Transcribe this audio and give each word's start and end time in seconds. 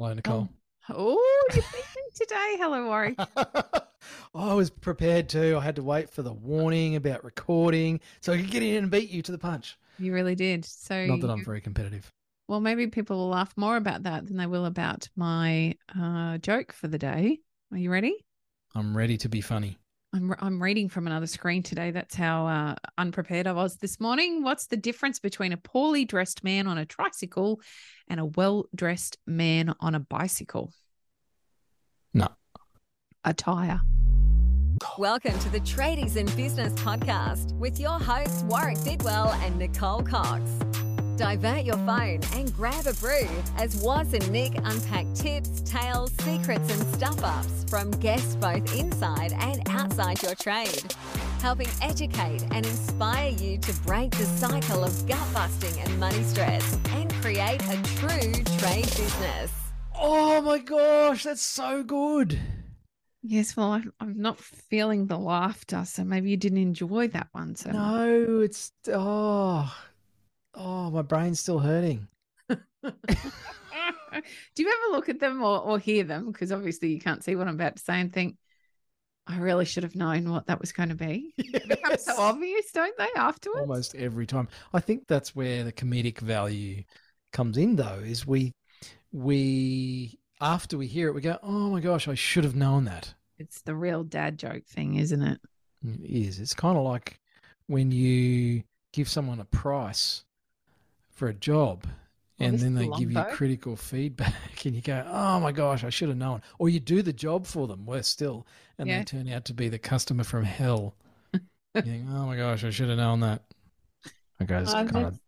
Hello, 0.00 0.14
Nicole. 0.14 0.48
Oh, 0.88 1.46
you're 1.52 1.62
busy 1.72 2.00
today. 2.14 2.56
Hello, 2.56 2.86
Warwick. 2.86 3.18
I 4.34 4.54
was 4.54 4.70
prepared 4.70 5.28
to. 5.28 5.58
I 5.58 5.60
had 5.60 5.76
to 5.76 5.82
wait 5.82 6.08
for 6.08 6.22
the 6.22 6.32
warning 6.32 6.96
about 6.96 7.22
recording 7.22 8.00
so 8.22 8.32
I 8.32 8.38
could 8.38 8.50
get 8.50 8.62
in 8.62 8.84
and 8.84 8.90
beat 8.90 9.10
you 9.10 9.20
to 9.20 9.30
the 9.30 9.36
punch. 9.36 9.76
You 9.98 10.14
really 10.14 10.34
did. 10.34 10.64
So, 10.64 11.04
Not 11.04 11.20
that 11.20 11.28
I'm 11.28 11.44
very 11.44 11.60
competitive. 11.60 12.10
well, 12.48 12.60
maybe 12.60 12.86
people 12.86 13.18
will 13.18 13.28
laugh 13.28 13.52
more 13.58 13.76
about 13.76 14.04
that 14.04 14.26
than 14.26 14.38
they 14.38 14.46
will 14.46 14.64
about 14.64 15.06
my 15.16 15.74
uh, 15.94 16.38
joke 16.38 16.72
for 16.72 16.88
the 16.88 16.96
day. 16.96 17.40
Are 17.70 17.76
you 17.76 17.90
ready? 17.92 18.24
I'm 18.74 18.96
ready 18.96 19.18
to 19.18 19.28
be 19.28 19.42
funny. 19.42 19.76
I'm 20.12 20.34
I'm 20.40 20.60
reading 20.60 20.88
from 20.88 21.06
another 21.06 21.28
screen 21.28 21.62
today. 21.62 21.92
That's 21.92 22.16
how 22.16 22.46
uh, 22.46 22.74
unprepared 22.98 23.46
I 23.46 23.52
was 23.52 23.76
this 23.76 24.00
morning. 24.00 24.42
What's 24.42 24.66
the 24.66 24.76
difference 24.76 25.20
between 25.20 25.52
a 25.52 25.56
poorly 25.56 26.04
dressed 26.04 26.42
man 26.42 26.66
on 26.66 26.78
a 26.78 26.84
tricycle 26.84 27.60
and 28.08 28.18
a 28.18 28.24
well 28.24 28.66
dressed 28.74 29.18
man 29.26 29.72
on 29.78 29.94
a 29.94 30.00
bicycle? 30.00 30.72
No. 32.12 32.26
Attire. 33.24 33.82
Welcome 34.98 35.38
to 35.38 35.48
the 35.48 35.60
Tradies 35.60 36.16
in 36.16 36.26
Business 36.34 36.72
podcast 36.72 37.52
with 37.58 37.78
your 37.78 38.00
hosts 38.00 38.42
Warwick 38.44 38.82
Bidwell 38.82 39.28
and 39.42 39.58
Nicole 39.58 40.02
Cox. 40.02 40.50
Divert 41.20 41.66
your 41.66 41.76
phone 41.76 42.20
and 42.34 42.50
grab 42.54 42.86
a 42.86 42.94
brew 42.94 43.28
as 43.58 43.76
Waz 43.82 44.14
and 44.14 44.32
Nick 44.32 44.54
unpack 44.56 45.04
tips, 45.14 45.60
tales, 45.70 46.10
secrets, 46.20 46.72
and 46.72 46.94
stuff 46.94 47.22
ups 47.22 47.66
from 47.68 47.90
guests 47.90 48.36
both 48.36 48.74
inside 48.74 49.34
and 49.34 49.60
outside 49.68 50.22
your 50.22 50.34
trade, 50.34 50.94
helping 51.42 51.68
educate 51.82 52.42
and 52.52 52.64
inspire 52.64 53.28
you 53.32 53.58
to 53.58 53.72
break 53.82 54.12
the 54.12 54.24
cycle 54.24 54.82
of 54.82 55.06
gut 55.06 55.28
busting 55.34 55.78
and 55.82 56.00
money 56.00 56.22
stress 56.22 56.78
and 56.92 57.12
create 57.16 57.60
a 57.64 57.82
true 57.96 58.32
trade 58.56 58.86
business. 58.86 59.52
Oh 59.94 60.40
my 60.40 60.56
gosh, 60.56 61.24
that's 61.24 61.42
so 61.42 61.82
good. 61.82 62.40
Yes, 63.22 63.58
well, 63.58 63.72
I'm, 63.72 63.92
I'm 64.00 64.18
not 64.18 64.38
feeling 64.38 65.06
the 65.06 65.18
laughter, 65.18 65.84
so 65.84 66.02
maybe 66.02 66.30
you 66.30 66.38
didn't 66.38 66.56
enjoy 66.56 67.08
that 67.08 67.28
one. 67.32 67.56
So 67.56 67.72
No, 67.72 68.40
it's 68.40 68.72
oh, 68.90 69.70
oh, 70.60 70.90
my 70.90 71.02
brain's 71.02 71.40
still 71.40 71.58
hurting. 71.58 72.06
Do 74.54 74.62
you 74.62 74.68
ever 74.68 74.96
look 74.96 75.08
at 75.08 75.20
them 75.20 75.42
or, 75.42 75.60
or 75.60 75.78
hear 75.78 76.04
them? 76.04 76.30
Because 76.30 76.52
obviously 76.52 76.92
you 76.92 77.00
can't 77.00 77.24
see 77.24 77.36
what 77.36 77.48
I'm 77.48 77.54
about 77.54 77.76
to 77.76 77.82
say 77.82 78.00
and 78.00 78.12
think, 78.12 78.36
I 79.26 79.38
really 79.38 79.64
should 79.64 79.84
have 79.84 79.94
known 79.94 80.30
what 80.30 80.46
that 80.46 80.60
was 80.60 80.72
going 80.72 80.88
to 80.88 80.94
be. 80.94 81.32
It 81.38 81.68
becomes 81.68 82.04
so 82.04 82.14
obvious, 82.18 82.72
don't 82.72 82.96
they, 82.98 83.08
afterwards? 83.16 83.60
Almost 83.60 83.94
every 83.94 84.26
time. 84.26 84.48
I 84.72 84.80
think 84.80 85.06
that's 85.06 85.36
where 85.36 85.62
the 85.62 85.72
comedic 85.72 86.18
value 86.18 86.82
comes 87.32 87.56
in, 87.56 87.76
though. 87.76 88.00
Is 88.04 88.26
we 88.26 88.54
we 89.12 90.18
after 90.40 90.76
we 90.78 90.86
hear 90.86 91.08
it, 91.08 91.14
we 91.14 91.20
go, 91.20 91.38
"Oh 91.42 91.70
my 91.70 91.80
gosh, 91.80 92.08
I 92.08 92.14
should 92.14 92.44
have 92.44 92.56
known 92.56 92.84
that." 92.86 93.14
It's 93.38 93.62
the 93.62 93.74
real 93.74 94.02
dad 94.02 94.38
joke 94.38 94.66
thing, 94.66 94.96
isn't 94.96 95.22
it? 95.22 95.40
It 95.84 96.00
is. 96.10 96.40
It's 96.40 96.54
kind 96.54 96.76
of 96.76 96.84
like 96.84 97.20
when 97.66 97.92
you 97.92 98.64
give 98.92 99.08
someone 99.08 99.40
a 99.40 99.44
price 99.44 100.24
for 101.20 101.28
a 101.28 101.34
job 101.34 101.84
Oh, 101.86 102.44
and 102.46 102.54
this 102.54 102.62
then 102.62 102.74
they 102.74 102.86
a 102.88 102.96
give 102.98 103.12
you 103.12 103.22
critical 103.32 103.76
feedback 103.76 104.34
and 104.64 104.74
you 104.74 104.80
go, 104.80 105.04
oh 105.06 105.38
my 105.40 105.52
gosh, 105.52 105.84
I 105.84 105.90
should 105.90 106.08
have 106.08 106.16
known. 106.16 106.40
Or 106.58 106.70
you 106.70 106.80
do 106.80 107.02
the 107.02 107.12
job 107.12 107.46
for 107.46 107.66
them, 107.66 107.84
worse 107.84 108.08
still, 108.08 108.46
and 108.78 108.88
Yeah. 108.88 108.98
they 109.00 109.04
turn 109.04 109.28
out 109.28 109.44
to 109.44 109.52
be 109.54 109.68
the 109.68 109.78
customer 109.78 110.24
from 110.24 110.44
hell. 110.44 110.94
you 111.34 111.82
think, 111.82 112.06
oh 112.08 112.24
my 112.24 112.36
gosh, 112.38 112.64
I 112.64 112.70
should 112.70 112.88
have 112.88 112.96
known 112.96 113.20
that. 113.20 113.42
Okay, 114.40 114.54
it's 114.56 114.70
Oh, 114.72 114.86
kind 114.86 115.06
of, 115.08 115.20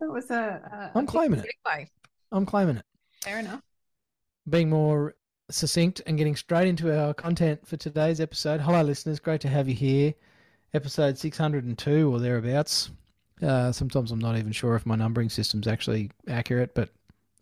That 0.00 0.10
was 0.10 0.28
a. 0.32 0.90
a 0.94 0.98
I'm 0.98 1.04
a 1.04 1.06
claiming 1.06 1.38
it. 1.38 1.46
segue. 1.64 1.86
I'm 2.32 2.44
claiming 2.44 2.78
it. 2.78 2.84
Fair 3.22 3.38
enough. 3.38 3.62
being 4.50 4.68
more 4.68 5.14
succinct 5.48 6.02
and 6.08 6.18
getting 6.18 6.34
straight 6.34 6.66
into 6.66 6.92
our 6.92 7.14
content 7.14 7.64
for 7.64 7.76
today's 7.76 8.20
episode. 8.20 8.60
Hello, 8.60 8.82
listeners. 8.82 9.20
Great 9.20 9.42
to 9.42 9.48
have 9.48 9.68
you 9.68 9.74
here. 9.76 10.14
Episode 10.74 11.16
602 11.18 12.12
or 12.12 12.18
thereabouts. 12.18 12.90
Uh, 13.42 13.70
sometimes 13.72 14.10
I'm 14.10 14.18
not 14.18 14.38
even 14.38 14.52
sure 14.52 14.74
if 14.74 14.86
my 14.86 14.96
numbering 14.96 15.28
system's 15.28 15.66
actually 15.66 16.10
accurate, 16.28 16.74
but 16.74 16.90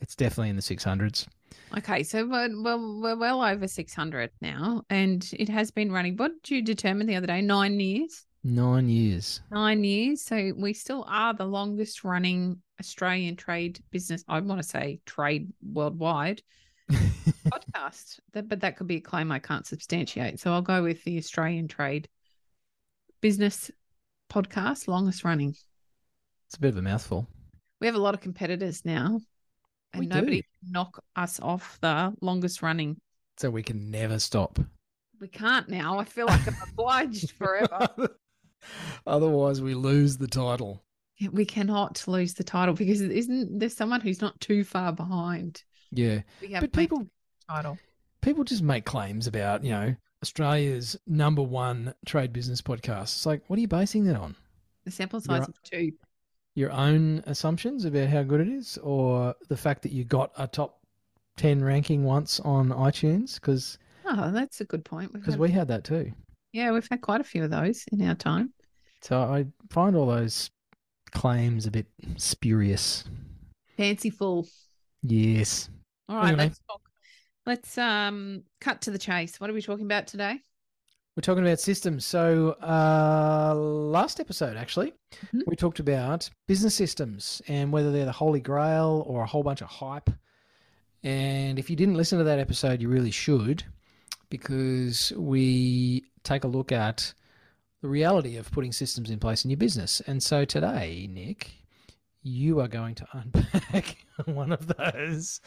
it's 0.00 0.16
definitely 0.16 0.50
in 0.50 0.56
the 0.56 0.62
600s. 0.62 1.26
Okay, 1.78 2.02
so 2.02 2.26
we're, 2.26 2.62
well, 2.62 3.00
we're 3.00 3.16
well 3.16 3.42
over 3.42 3.68
600 3.68 4.30
now, 4.40 4.82
and 4.90 5.28
it 5.32 5.48
has 5.48 5.70
been 5.70 5.92
running. 5.92 6.16
What 6.16 6.32
did 6.42 6.54
you 6.54 6.62
determine 6.62 7.06
the 7.06 7.16
other 7.16 7.26
day? 7.26 7.40
Nine 7.40 7.78
years? 7.78 8.26
Nine 8.42 8.88
years. 8.88 9.40
Nine 9.50 9.84
years. 9.84 10.22
So 10.22 10.52
we 10.56 10.74
still 10.74 11.04
are 11.08 11.32
the 11.32 11.46
longest 11.46 12.04
running 12.04 12.60
Australian 12.78 13.36
trade 13.36 13.80
business. 13.90 14.24
I 14.28 14.40
want 14.40 14.60
to 14.60 14.68
say 14.68 15.00
trade 15.06 15.52
worldwide 15.62 16.42
podcast, 16.90 18.20
but 18.32 18.60
that 18.60 18.76
could 18.76 18.86
be 18.86 18.96
a 18.96 19.00
claim 19.00 19.32
I 19.32 19.38
can't 19.38 19.66
substantiate. 19.66 20.40
So 20.40 20.52
I'll 20.52 20.62
go 20.62 20.82
with 20.82 21.02
the 21.04 21.16
Australian 21.18 21.68
trade 21.68 22.08
business 23.20 23.70
podcast, 24.30 24.88
longest 24.88 25.24
running. 25.24 25.54
It's 26.46 26.56
a 26.56 26.60
bit 26.60 26.68
of 26.68 26.76
a 26.76 26.82
mouthful. 26.82 27.26
We 27.80 27.86
have 27.86 27.96
a 27.96 28.00
lot 28.00 28.14
of 28.14 28.20
competitors 28.20 28.84
now, 28.84 29.20
and 29.92 30.00
We 30.00 30.06
nobody 30.06 30.36
do. 30.42 30.42
can 30.62 30.72
knock 30.72 31.02
us 31.16 31.40
off 31.40 31.78
the 31.80 32.14
longest 32.20 32.62
running. 32.62 32.96
So 33.38 33.50
we 33.50 33.62
can 33.62 33.90
never 33.90 34.18
stop. 34.18 34.58
We 35.20 35.28
can't 35.28 35.68
now. 35.68 35.98
I 35.98 36.04
feel 36.04 36.26
like 36.26 36.46
I'm 36.46 36.56
obliged 36.70 37.32
forever. 37.32 37.88
Otherwise, 39.06 39.60
we 39.60 39.74
lose 39.74 40.16
the 40.16 40.26
title. 40.26 40.82
We 41.30 41.44
cannot 41.44 42.02
lose 42.06 42.34
the 42.34 42.44
title 42.44 42.74
because 42.74 43.00
isn't 43.00 43.58
there 43.58 43.68
someone 43.68 44.00
who's 44.00 44.20
not 44.20 44.38
too 44.40 44.64
far 44.64 44.92
behind? 44.92 45.62
Yeah. 45.90 46.22
We 46.40 46.48
have 46.52 46.60
But 46.62 46.72
people 46.72 47.06
title. 47.48 47.78
people 48.20 48.44
just 48.44 48.62
make 48.62 48.84
claims 48.84 49.26
about, 49.26 49.62
you 49.64 49.70
know, 49.70 49.94
Australia's 50.22 50.96
number 51.06 51.42
one 51.42 51.94
trade 52.04 52.32
business 52.32 52.60
podcast. 52.60 53.02
It's 53.02 53.26
like, 53.26 53.42
what 53.46 53.58
are 53.58 53.60
you 53.60 53.68
basing 53.68 54.04
that 54.06 54.16
on? 54.16 54.34
The 54.84 54.90
sample 54.90 55.20
You're 55.26 55.38
size 55.38 55.48
of 55.48 55.62
two. 55.62 55.92
Your 56.54 56.70
own 56.72 57.22
assumptions 57.26 57.84
about 57.84 58.08
how 58.08 58.22
good 58.22 58.40
it 58.40 58.48
is, 58.48 58.78
or 58.82 59.34
the 59.48 59.56
fact 59.56 59.82
that 59.82 59.92
you 59.92 60.04
got 60.04 60.30
a 60.38 60.46
top 60.46 60.80
ten 61.36 61.62
ranking 61.62 62.04
once 62.04 62.40
on 62.40 62.68
iTunes? 62.70 63.34
Because 63.36 63.78
Oh, 64.06 64.30
that's 64.30 64.60
a 64.60 64.64
good 64.64 64.84
point. 64.84 65.12
Because 65.12 65.36
we 65.38 65.50
had 65.50 65.68
that 65.68 65.82
too. 65.84 66.12
yeah, 66.52 66.70
we've 66.72 66.86
had 66.90 67.00
quite 67.00 67.20
a 67.20 67.24
few 67.24 67.42
of 67.44 67.50
those 67.50 67.84
in 67.90 68.02
our 68.06 68.14
time. 68.14 68.52
So 69.00 69.20
I 69.20 69.46
find 69.70 69.96
all 69.96 70.06
those 70.06 70.50
claims 71.12 71.66
a 71.66 71.70
bit 71.70 71.86
spurious. 72.16 73.04
Fanciful. 73.76 74.46
Yes. 75.02 75.68
All 76.08 76.16
right, 76.16 76.28
Anyway. 76.28 76.44
let's 76.44 76.60
talk. 76.68 76.80
Let's 77.46 77.78
um 77.78 78.42
cut 78.60 78.82
to 78.82 78.90
the 78.90 78.98
chase. 78.98 79.40
What 79.40 79.50
are 79.50 79.54
we 79.54 79.62
talking 79.62 79.84
about 79.86 80.06
today? 80.06 80.40
We're 81.16 81.20
talking 81.22 81.44
about 81.46 81.60
systems. 81.60 82.04
So, 82.04 82.56
uh, 82.60 83.54
last 83.54 84.18
episode, 84.18 84.56
actually, 84.56 84.94
Mhm. 85.32 85.42
we 85.46 85.54
talked 85.54 85.78
about 85.78 86.28
business 86.48 86.74
systems 86.74 87.40
and 87.46 87.70
whether 87.72 87.92
they're 87.92 88.04
the 88.04 88.10
holy 88.12 88.40
grail 88.40 89.04
or 89.06 89.22
a 89.22 89.26
whole 89.26 89.44
bunch 89.44 89.60
of 89.62 89.68
hype. 89.68 90.10
And 91.04 91.58
if 91.58 91.70
you 91.70 91.76
didn't 91.76 91.94
listen 91.94 92.18
to 92.18 92.24
that 92.24 92.40
episode, 92.40 92.82
you 92.82 92.88
really 92.88 93.12
should, 93.12 93.62
because 94.28 95.12
we 95.16 96.04
take 96.24 96.42
a 96.42 96.48
look 96.48 96.72
at 96.72 97.14
the 97.80 97.88
reality 97.88 98.36
of 98.36 98.50
putting 98.50 98.72
systems 98.72 99.08
in 99.10 99.20
place 99.20 99.44
in 99.44 99.50
your 99.50 99.58
business. 99.58 100.00
And 100.08 100.20
so 100.20 100.44
today, 100.44 101.06
Nick, 101.08 101.52
you 102.22 102.58
are 102.58 102.66
going 102.68 102.96
to 102.96 103.06
unpack 103.12 104.04
one 104.24 104.50
of 104.50 104.66
those 104.66 105.40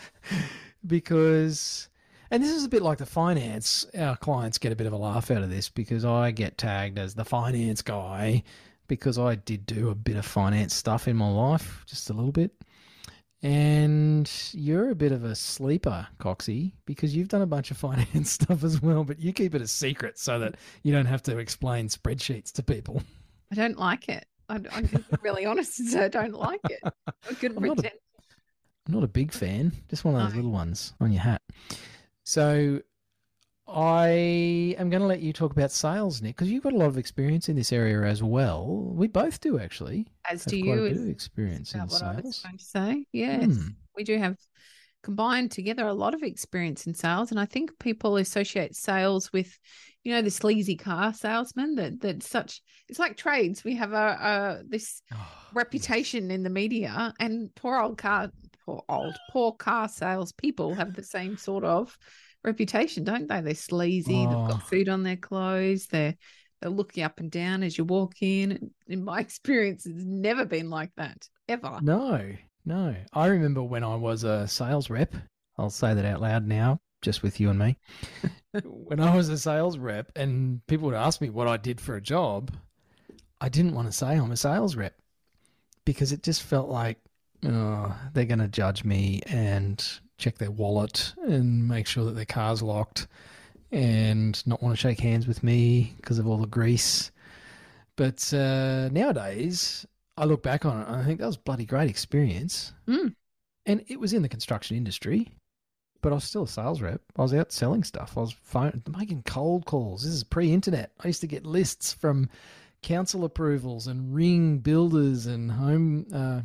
because 0.86 1.90
and 2.32 2.44
this 2.44 2.52
is 2.52 2.64
a 2.64 2.70
bit 2.70 2.82
like 2.82 2.98
the 2.98 3.06
finance. 3.06 3.86
Our 3.98 4.16
clients 4.18 4.58
get 4.58 4.72
a 4.72 4.76
bit 4.76 4.88
of 4.88 4.94
a 4.94 4.98
laugh 4.98 5.32
out 5.32 5.42
of 5.44 5.50
this 5.50 5.70
because 5.70 6.06
I 6.06 6.32
get 6.32 6.58
tagged 6.58 6.98
as 7.00 7.14
the 7.16 7.26
finance 7.26 7.82
guy 7.82 8.44
because 8.88 9.18
I 9.18 9.36
did 9.36 9.66
do 9.66 9.90
a 9.90 9.96
bit 9.96 10.16
of 10.16 10.26
finance 10.26 10.74
stuff 10.74 11.08
in 11.08 11.18
my 11.18 11.30
life, 11.30 11.84
just 11.88 12.10
a 12.10 12.14
little 12.14 12.32
bit. 12.32 12.52
And 13.44 14.32
you're 14.54 14.90
a 14.90 14.96
bit 14.96 15.12
of 15.12 15.24
a 15.24 15.36
sleeper, 15.36 16.08
Coxie, 16.20 16.72
because 16.86 17.16
you've 17.16 17.28
done 17.28 17.44
a 17.44 17.46
bunch 17.48 17.70
of 17.70 17.78
finance 17.78 18.32
stuff 18.32 18.64
as 18.64 18.82
well, 18.82 19.04
but 19.04 19.20
you 19.20 19.32
keep 19.34 19.54
it 19.54 19.62
a 19.62 19.68
secret 19.68 20.18
so 20.18 20.40
that 20.40 20.56
you 20.84 20.92
don't 20.92 21.06
have 21.06 21.22
to 21.24 21.38
explain 21.38 21.88
spreadsheets 21.88 22.52
to 22.54 22.64
people. 22.64 23.02
I 23.52 23.56
don't 23.56 23.78
like 23.78 24.10
it. 24.10 24.26
I, 24.50 24.56
I'm 24.72 24.90
really 25.22 25.46
honest 25.46 25.80
and 25.80 25.90
say 25.90 26.06
I 26.06 26.08
don't 26.08 26.34
like 26.34 26.62
it. 26.70 26.80
I'm, 26.84 27.36
good 27.40 27.56
I'm, 27.58 27.64
not 27.64 27.72
a- 27.80 27.82
pretend. 27.82 28.00
I'm 28.88 28.94
not 28.94 29.04
a 29.04 29.08
big 29.08 29.32
fan, 29.34 29.74
just 29.90 30.06
one 30.06 30.16
of 30.16 30.22
those 30.22 30.32
No. 30.32 30.38
little 30.38 30.52
ones 30.52 30.94
on 31.02 31.12
your 31.12 31.22
hat. 31.22 31.42
So 32.28 32.82
I 33.70 34.76
am 34.78 34.90
going 34.90 35.00
to 35.00 35.08
let 35.08 35.22
you 35.22 35.32
talk 35.32 35.54
about 35.54 35.72
sales, 35.72 36.22
Nick, 36.22 36.36
because 36.36 36.52
you've 36.52 36.62
got 36.64 36.74
a 36.74 36.78
lot 36.78 36.90
of 36.90 36.98
experience 36.98 37.48
in 37.48 37.56
this 37.56 37.72
area 37.72 38.02
as 38.02 38.22
well. 38.22 38.68
We 38.68 39.08
both 39.08 39.40
do 39.40 39.58
actually. 39.60 40.08
As 40.30 40.44
do 40.44 40.58
you. 40.58 40.74
a 40.74 40.90
bit 40.90 40.98
of 40.98 41.08
experience 41.08 41.74
in 41.74 41.80
what 41.88 42.04
I 42.04 42.16
was 42.20 42.36
sales. 42.36 42.44
going 42.44 42.58
to 42.58 42.64
say. 42.66 43.06
Yes, 43.14 43.46
Hmm. 43.46 43.68
we 43.96 44.04
do 44.04 44.18
have 44.18 44.36
combined 45.04 45.52
together 45.52 45.88
a 45.88 45.94
lot 45.94 46.14
of 46.14 46.22
experience 46.22 46.86
in 46.86 46.94
sales, 46.94 47.32
and 47.32 47.40
I 47.40 47.46
think 47.46 47.72
people 47.80 48.18
associate 48.18 48.76
sales 48.76 49.32
with, 49.32 49.58
you 50.04 50.12
know, 50.12 50.22
the 50.22 50.30
sleazy 50.30 50.76
car 50.76 51.14
salesman. 51.14 51.76
That 51.76 52.02
that 52.02 52.24
such 52.24 52.62
it's 52.90 53.00
like 53.00 53.16
trades. 53.16 53.64
We 53.64 53.76
have 53.76 53.94
a, 53.94 53.96
a 53.96 54.64
this 54.68 55.02
Oh, 55.14 55.32
reputation 55.54 56.30
in 56.30 56.44
the 56.44 56.50
media, 56.50 57.14
and 57.22 57.56
poor 57.56 57.80
old 57.80 57.98
car 57.98 58.32
poor 58.68 58.84
old, 58.90 59.18
poor 59.32 59.54
car 59.54 59.88
sales 59.90 60.32
people 60.34 60.76
have 60.76 60.94
the 60.94 61.04
same 61.04 61.38
sort 61.38 61.64
of 61.64 61.98
reputation, 62.44 63.04
don't 63.04 63.28
they? 63.28 63.42
They're 63.42 63.56
sleazy. 63.56 64.26
They've 64.28 64.38
Oh. 64.38 64.48
got 64.48 64.62
food 64.62 64.90
on 64.90 65.04
their 65.04 65.18
clothes. 65.18 65.88
They're 65.88 66.16
they'll 66.62 66.72
look 66.72 66.96
you 66.98 67.04
up 67.04 67.20
and 67.20 67.32
down 67.32 67.64
as 67.64 67.78
you 67.78 67.86
walk 67.86 68.22
in. 68.22 68.72
In 68.88 69.04
my 69.04 69.20
experience, 69.28 69.86
it's 69.86 70.04
never 70.04 70.46
been 70.46 70.70
like 70.70 70.92
that 70.98 71.28
ever. 71.50 71.80
No, 71.82 72.36
no. 72.66 72.96
I 73.14 73.28
remember 73.28 73.64
when 73.64 73.84
I 73.84 73.96
was 73.96 74.24
a 74.24 74.48
sales 74.48 74.90
rep. 74.90 75.16
I'll 75.58 75.70
say 75.72 75.94
that 75.96 76.06
out 76.06 76.22
loud 76.22 76.46
now, 76.46 76.80
just 77.02 77.24
with 77.24 77.40
you 77.40 77.50
and 77.50 77.58
me. 77.58 77.78
when 78.64 79.00
I 79.00 79.16
was 79.16 79.30
a 79.30 79.38
sales 79.38 79.78
rep 79.78 80.12
and 80.16 80.66
people 80.68 80.88
would 80.88 80.96
ask 80.96 81.22
me 81.22 81.30
what 81.30 81.48
I 81.48 81.58
did 81.58 81.82
for 81.82 81.96
a 81.96 82.02
job, 82.02 82.52
I 83.42 83.50
didn't 83.50 83.76
want 83.76 83.88
to 83.88 83.92
say 83.92 84.16
I'm 84.16 84.32
a 84.32 84.38
sales 84.38 84.76
rep 84.76 84.96
because 85.86 86.12
it 86.12 86.24
just 86.24 86.44
felt 86.44 86.70
like 86.70 87.00
oh, 87.46 87.96
they're 88.14 88.26
going 88.26 88.40
to 88.40 88.48
judge 88.48 88.84
me 88.84 89.22
and 89.28 89.84
check 90.18 90.38
their 90.38 90.52
wallet 90.52 91.14
and 91.24 91.68
make 91.68 91.88
sure 91.88 92.06
that 92.06 92.16
their 92.16 92.26
car's 92.26 92.62
locked 92.62 93.08
and 93.72 94.46
not 94.48 94.64
want 94.64 94.76
to 94.76 94.80
shake 94.80 95.00
hands 95.00 95.28
with 95.28 95.44
me 95.44 95.94
because 95.98 96.20
of 96.20 96.28
all 96.28 96.38
the 96.38 96.48
grease. 96.48 97.12
But 97.96 98.34
uh, 98.34 98.90
nowadays, 98.90 99.86
I 100.18 100.26
look 100.26 100.44
back 100.44 100.66
on 100.66 100.82
it 100.82 100.88
and 100.88 100.96
I 100.96 101.04
think 101.04 101.20
that 101.20 101.28
was 101.28 101.36
a 101.36 101.40
bloody 101.40 101.66
great 101.66 101.90
experience. 101.90 102.74
Mm. 102.88 103.14
And 103.66 103.84
it 103.88 104.00
was 104.00 104.14
in 104.14 104.22
the 104.22 104.30
construction 104.30 104.78
industry, 104.78 105.30
but 106.02 106.12
I 106.12 106.16
was 106.16 106.24
still 106.24 106.44
a 106.44 106.48
sales 106.48 106.82
rep. 106.82 107.02
I 107.18 107.22
was 107.22 107.34
out 107.34 107.52
selling 107.52 107.84
stuff. 107.84 108.18
I 108.18 108.22
was 108.22 108.32
phone, 108.32 108.82
making 108.96 109.24
cold 109.24 109.66
calls. 109.66 110.04
This 110.04 110.14
is 110.14 110.24
pre 110.24 110.54
internet. 110.54 110.92
I 111.04 111.08
used 111.08 111.22
to 111.22 111.28
get 111.28 111.46
lists 111.46 111.92
from 111.92 112.30
council 112.82 113.26
approvals 113.26 113.88
and 113.88 114.14
ring 114.14 114.60
builders 114.60 115.26
and 115.26 115.52
home, 115.52 116.06
uh, 116.14 116.42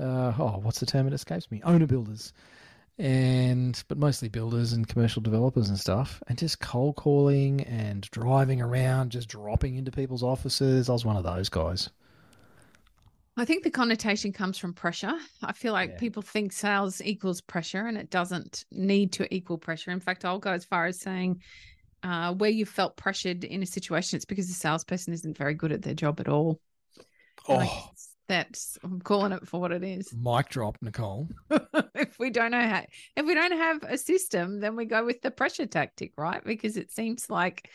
uh, 0.00 0.32
oh, 0.38 0.60
what's 0.62 0.80
the 0.80 0.86
term? 0.86 1.06
It 1.06 1.12
escapes 1.12 1.50
me. 1.50 1.62
Owner 1.64 1.86
builders. 1.86 2.32
And, 2.98 3.82
but 3.88 3.98
mostly 3.98 4.28
builders 4.28 4.72
and 4.72 4.88
commercial 4.88 5.20
developers 5.20 5.68
and 5.68 5.78
stuff, 5.78 6.22
and 6.28 6.38
just 6.38 6.60
cold 6.60 6.96
calling 6.96 7.60
and 7.62 8.10
driving 8.10 8.62
around, 8.62 9.10
just 9.10 9.28
dropping 9.28 9.76
into 9.76 9.90
people's 9.90 10.22
offices. 10.22 10.88
I 10.88 10.92
was 10.94 11.04
one 11.04 11.16
of 11.16 11.24
those 11.24 11.50
guys. 11.50 11.90
I 13.36 13.44
think 13.44 13.64
the 13.64 13.70
connotation 13.70 14.32
comes 14.32 14.56
from 14.56 14.72
pressure. 14.72 15.12
I 15.42 15.52
feel 15.52 15.74
like 15.74 15.90
Yeah. 15.90 15.98
people 15.98 16.22
think 16.22 16.52
sales 16.52 17.02
equals 17.02 17.42
pressure, 17.42 17.86
and 17.86 17.98
it 17.98 18.08
doesn't 18.08 18.64
need 18.70 19.12
to 19.12 19.34
equal 19.34 19.58
pressure. 19.58 19.90
In 19.90 20.00
fact, 20.00 20.24
I'll 20.24 20.38
go 20.38 20.52
as 20.52 20.64
far 20.64 20.86
as 20.86 20.98
saying 20.98 21.42
uh, 22.02 22.32
where 22.34 22.50
you 22.50 22.64
felt 22.64 22.96
pressured 22.96 23.44
in 23.44 23.62
a 23.62 23.66
situation, 23.66 24.16
it's 24.16 24.24
because 24.24 24.48
the 24.48 24.54
salesperson 24.54 25.12
isn't 25.12 25.36
very 25.36 25.52
good 25.54 25.72
at 25.72 25.82
their 25.82 25.94
job 25.94 26.18
at 26.20 26.28
all. 26.28 26.60
Oh, 27.48 27.90
that's 28.28 28.78
I'm 28.82 29.00
calling 29.00 29.32
it 29.32 29.46
for 29.46 29.60
what 29.60 29.72
it 29.72 29.84
is. 29.84 30.12
mic 30.14 30.48
drop, 30.48 30.76
Nicole. 30.80 31.28
if 31.94 32.18
we 32.18 32.30
don't 32.30 32.50
know 32.50 32.60
how, 32.60 32.84
if 33.16 33.26
we 33.26 33.34
don't 33.34 33.52
have 33.52 33.82
a 33.84 33.98
system, 33.98 34.60
then 34.60 34.76
we 34.76 34.84
go 34.84 35.04
with 35.04 35.22
the 35.22 35.30
pressure 35.30 35.66
tactic, 35.66 36.12
right? 36.16 36.42
Because 36.44 36.76
it 36.76 36.90
seems 36.90 37.30
like 37.30 37.68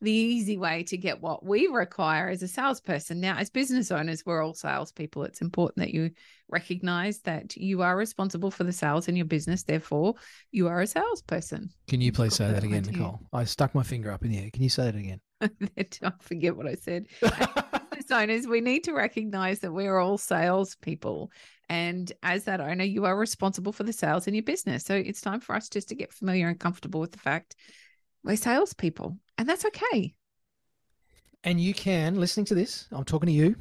the 0.00 0.12
easy 0.12 0.56
way 0.56 0.84
to 0.84 0.96
get 0.96 1.20
what 1.20 1.44
we 1.44 1.66
require 1.66 2.28
as 2.28 2.42
a 2.42 2.48
salesperson. 2.48 3.20
Now, 3.20 3.36
as 3.36 3.50
business 3.50 3.90
owners, 3.90 4.24
we're 4.24 4.42
all 4.42 4.54
salespeople. 4.54 5.24
It's 5.24 5.40
important 5.40 5.78
that 5.78 5.92
you 5.92 6.10
recognize 6.48 7.18
that 7.20 7.56
you 7.56 7.82
are 7.82 7.96
responsible 7.96 8.50
for 8.50 8.64
the 8.64 8.72
sales 8.72 9.08
in 9.08 9.16
your 9.16 9.26
business. 9.26 9.64
Therefore, 9.64 10.14
you 10.52 10.68
are 10.68 10.80
a 10.80 10.86
salesperson. 10.86 11.70
Can 11.88 12.00
you 12.00 12.12
please 12.12 12.34
say 12.36 12.46
that 12.46 12.54
that 12.54 12.64
again. 12.64 12.84
Nicole? 12.84 13.20
I 13.32 13.44
stuck 13.44 13.74
my 13.74 13.82
finger 13.82 14.12
up 14.12 14.24
in 14.24 14.30
the 14.30 14.38
air. 14.38 14.50
Can 14.52 14.62
you 14.62 14.68
say 14.68 14.88
it 14.88 14.94
again? 14.94 15.20
I 15.40 16.12
forget 16.20 16.56
what 16.56 16.66
I 16.66 16.74
said. 16.74 17.06
business 18.08 18.22
owners, 18.22 18.46
we 18.46 18.60
need 18.60 18.84
to 18.84 18.92
recognize 18.92 19.60
that 19.60 19.72
we're 19.72 19.98
all 19.98 20.18
salespeople. 20.18 21.30
And 21.68 22.10
as 22.22 22.44
that 22.44 22.60
owner, 22.60 22.84
you 22.84 23.04
are 23.04 23.16
responsible 23.16 23.72
for 23.72 23.82
the 23.82 23.92
sales 23.92 24.26
in 24.26 24.34
your 24.34 24.42
business. 24.42 24.84
So 24.84 24.94
it's 24.94 25.20
time 25.20 25.40
for 25.40 25.54
us 25.54 25.68
just 25.68 25.88
to 25.90 25.94
get 25.94 26.12
familiar 26.12 26.48
and 26.48 26.58
comfortable 26.58 27.00
with 27.00 27.12
the 27.12 27.18
fact 27.18 27.56
we're 28.24 28.36
salespeople. 28.36 29.16
And 29.36 29.48
that's 29.48 29.64
okay. 29.66 30.14
And 31.44 31.60
you 31.60 31.74
can, 31.74 32.18
listening 32.18 32.46
to 32.46 32.54
this, 32.54 32.88
I'm 32.90 33.04
talking 33.04 33.28
to 33.28 33.32
you, 33.32 33.54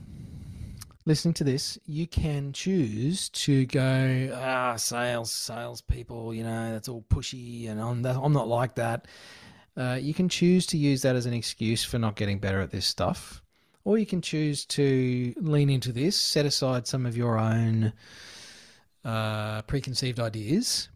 listening 1.05 1.33
to 1.35 1.43
this, 1.43 1.77
you 1.85 2.07
can 2.07 2.53
choose 2.53 3.29
to 3.29 3.65
go, 3.65 4.31
ah, 4.33 4.75
sales, 4.77 5.31
sales 5.31 5.81
people, 5.81 6.33
you 6.33 6.43
know, 6.43 6.71
that's 6.71 6.89
all 6.89 7.05
pushy 7.09 7.69
and 7.69 7.79
I'm, 7.79 8.03
I'm 8.05 8.33
not 8.33 8.47
like 8.47 8.75
that. 8.75 9.07
Uh, 9.75 9.99
you 10.01 10.13
can 10.13 10.27
choose 10.27 10.65
to 10.67 10.77
use 10.77 11.03
that 11.03 11.15
as 11.15 11.27
an 11.27 11.33
excuse 11.33 11.83
for 11.83 11.99
not 11.99 12.15
getting 12.15 12.39
better 12.39 12.61
at 12.61 12.71
this 12.71 12.87
stuff. 12.87 13.43
Or 13.87 13.97
you 13.97 14.05
can 14.05 14.21
choose 14.21 14.65
to 14.65 15.33
lean 15.37 15.69
into 15.69 15.93
this, 15.93 16.17
set 16.17 16.45
aside 16.45 16.85
some 16.87 17.05
of 17.05 17.15
your 17.15 17.39
own 17.39 17.93
uh, 19.05 19.61
preconceived 19.61 20.19
ideas, 20.19 20.89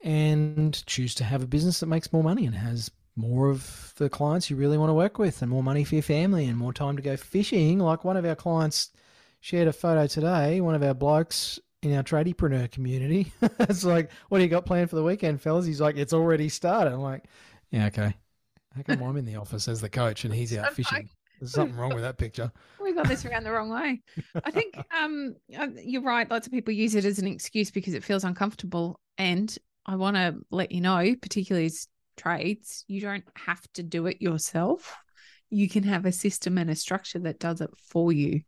and 0.00 0.86
choose 0.86 1.16
to 1.16 1.24
have 1.24 1.42
a 1.42 1.46
business 1.48 1.80
that 1.80 1.86
makes 1.86 2.12
more 2.12 2.22
money 2.22 2.46
and 2.46 2.54
has 2.54 2.88
more 3.16 3.50
of 3.50 3.92
the 3.96 4.08
clients 4.08 4.48
you 4.48 4.54
really 4.54 4.78
want 4.78 4.90
to 4.90 4.94
work 4.94 5.18
with 5.18 5.42
and 5.42 5.50
more 5.50 5.64
money 5.64 5.82
for 5.82 5.96
your 5.96 6.02
family 6.02 6.46
and 6.46 6.56
more 6.56 6.72
time 6.72 6.94
to 6.94 7.02
go 7.02 7.16
fishing. 7.16 7.80
Like 7.80 8.04
one 8.04 8.16
of 8.16 8.24
our 8.24 8.36
clients 8.36 8.90
shared 9.40 9.66
a 9.66 9.72
photo 9.72 10.06
today, 10.06 10.60
one 10.60 10.76
of 10.76 10.84
our 10.84 10.94
blokes 10.94 11.58
in 11.82 11.96
our 11.96 12.04
tradiepreneur 12.04 12.70
community. 12.70 13.32
it's 13.58 13.82
like, 13.82 14.08
what 14.28 14.38
do 14.38 14.44
you 14.44 14.50
got 14.50 14.66
planned 14.66 14.88
for 14.88 14.94
the 14.94 15.02
weekend, 15.02 15.42
fellas? 15.42 15.66
He's 15.66 15.80
like, 15.80 15.96
it's 15.96 16.12
already 16.12 16.48
started. 16.48 16.92
I'm 16.92 17.00
like, 17.00 17.24
yeah, 17.72 17.86
okay. 17.86 18.14
How 18.76 18.82
come 18.82 19.02
I'm 19.02 19.16
in 19.16 19.24
the 19.24 19.34
office 19.34 19.66
as 19.66 19.80
the 19.80 19.88
coach 19.88 20.24
and 20.24 20.32
he's 20.32 20.56
out 20.56 20.72
fishing? 20.74 21.10
There's 21.40 21.52
something 21.52 21.76
wrong 21.76 21.94
with 21.94 22.02
that 22.02 22.18
picture. 22.18 22.52
We 22.78 22.94
got 22.94 23.08
this 23.08 23.24
around 23.24 23.42
the 23.42 23.50
wrong 23.50 23.68
way. 23.68 24.00
I 24.44 24.52
think 24.52 24.78
um, 24.96 25.34
uh, 25.58 25.66
you're 25.82 26.02
right. 26.02 26.30
Lots 26.30 26.46
of 26.46 26.52
people 26.52 26.72
use 26.72 26.94
it 26.94 27.04
as 27.04 27.18
an 27.18 27.26
excuse 27.26 27.68
because 27.72 27.94
it 27.94 28.04
feels 28.04 28.22
uncomfortable. 28.22 29.00
And 29.18 29.52
I 29.84 29.96
want 29.96 30.14
to 30.14 30.36
let 30.52 30.70
you 30.70 30.80
know, 30.80 31.16
particularly 31.20 31.66
as 31.66 31.88
trades, 32.16 32.84
you 32.86 33.00
don't 33.00 33.24
have 33.34 33.60
to 33.74 33.82
do 33.82 34.06
it 34.06 34.22
yourself. 34.22 34.96
You 35.50 35.68
can 35.68 35.82
have 35.82 36.06
a 36.06 36.12
system 36.12 36.58
and 36.58 36.70
a 36.70 36.76
structure 36.76 37.18
that 37.20 37.40
does 37.40 37.60
it 37.60 37.70
for 37.76 38.12
you. 38.12 38.42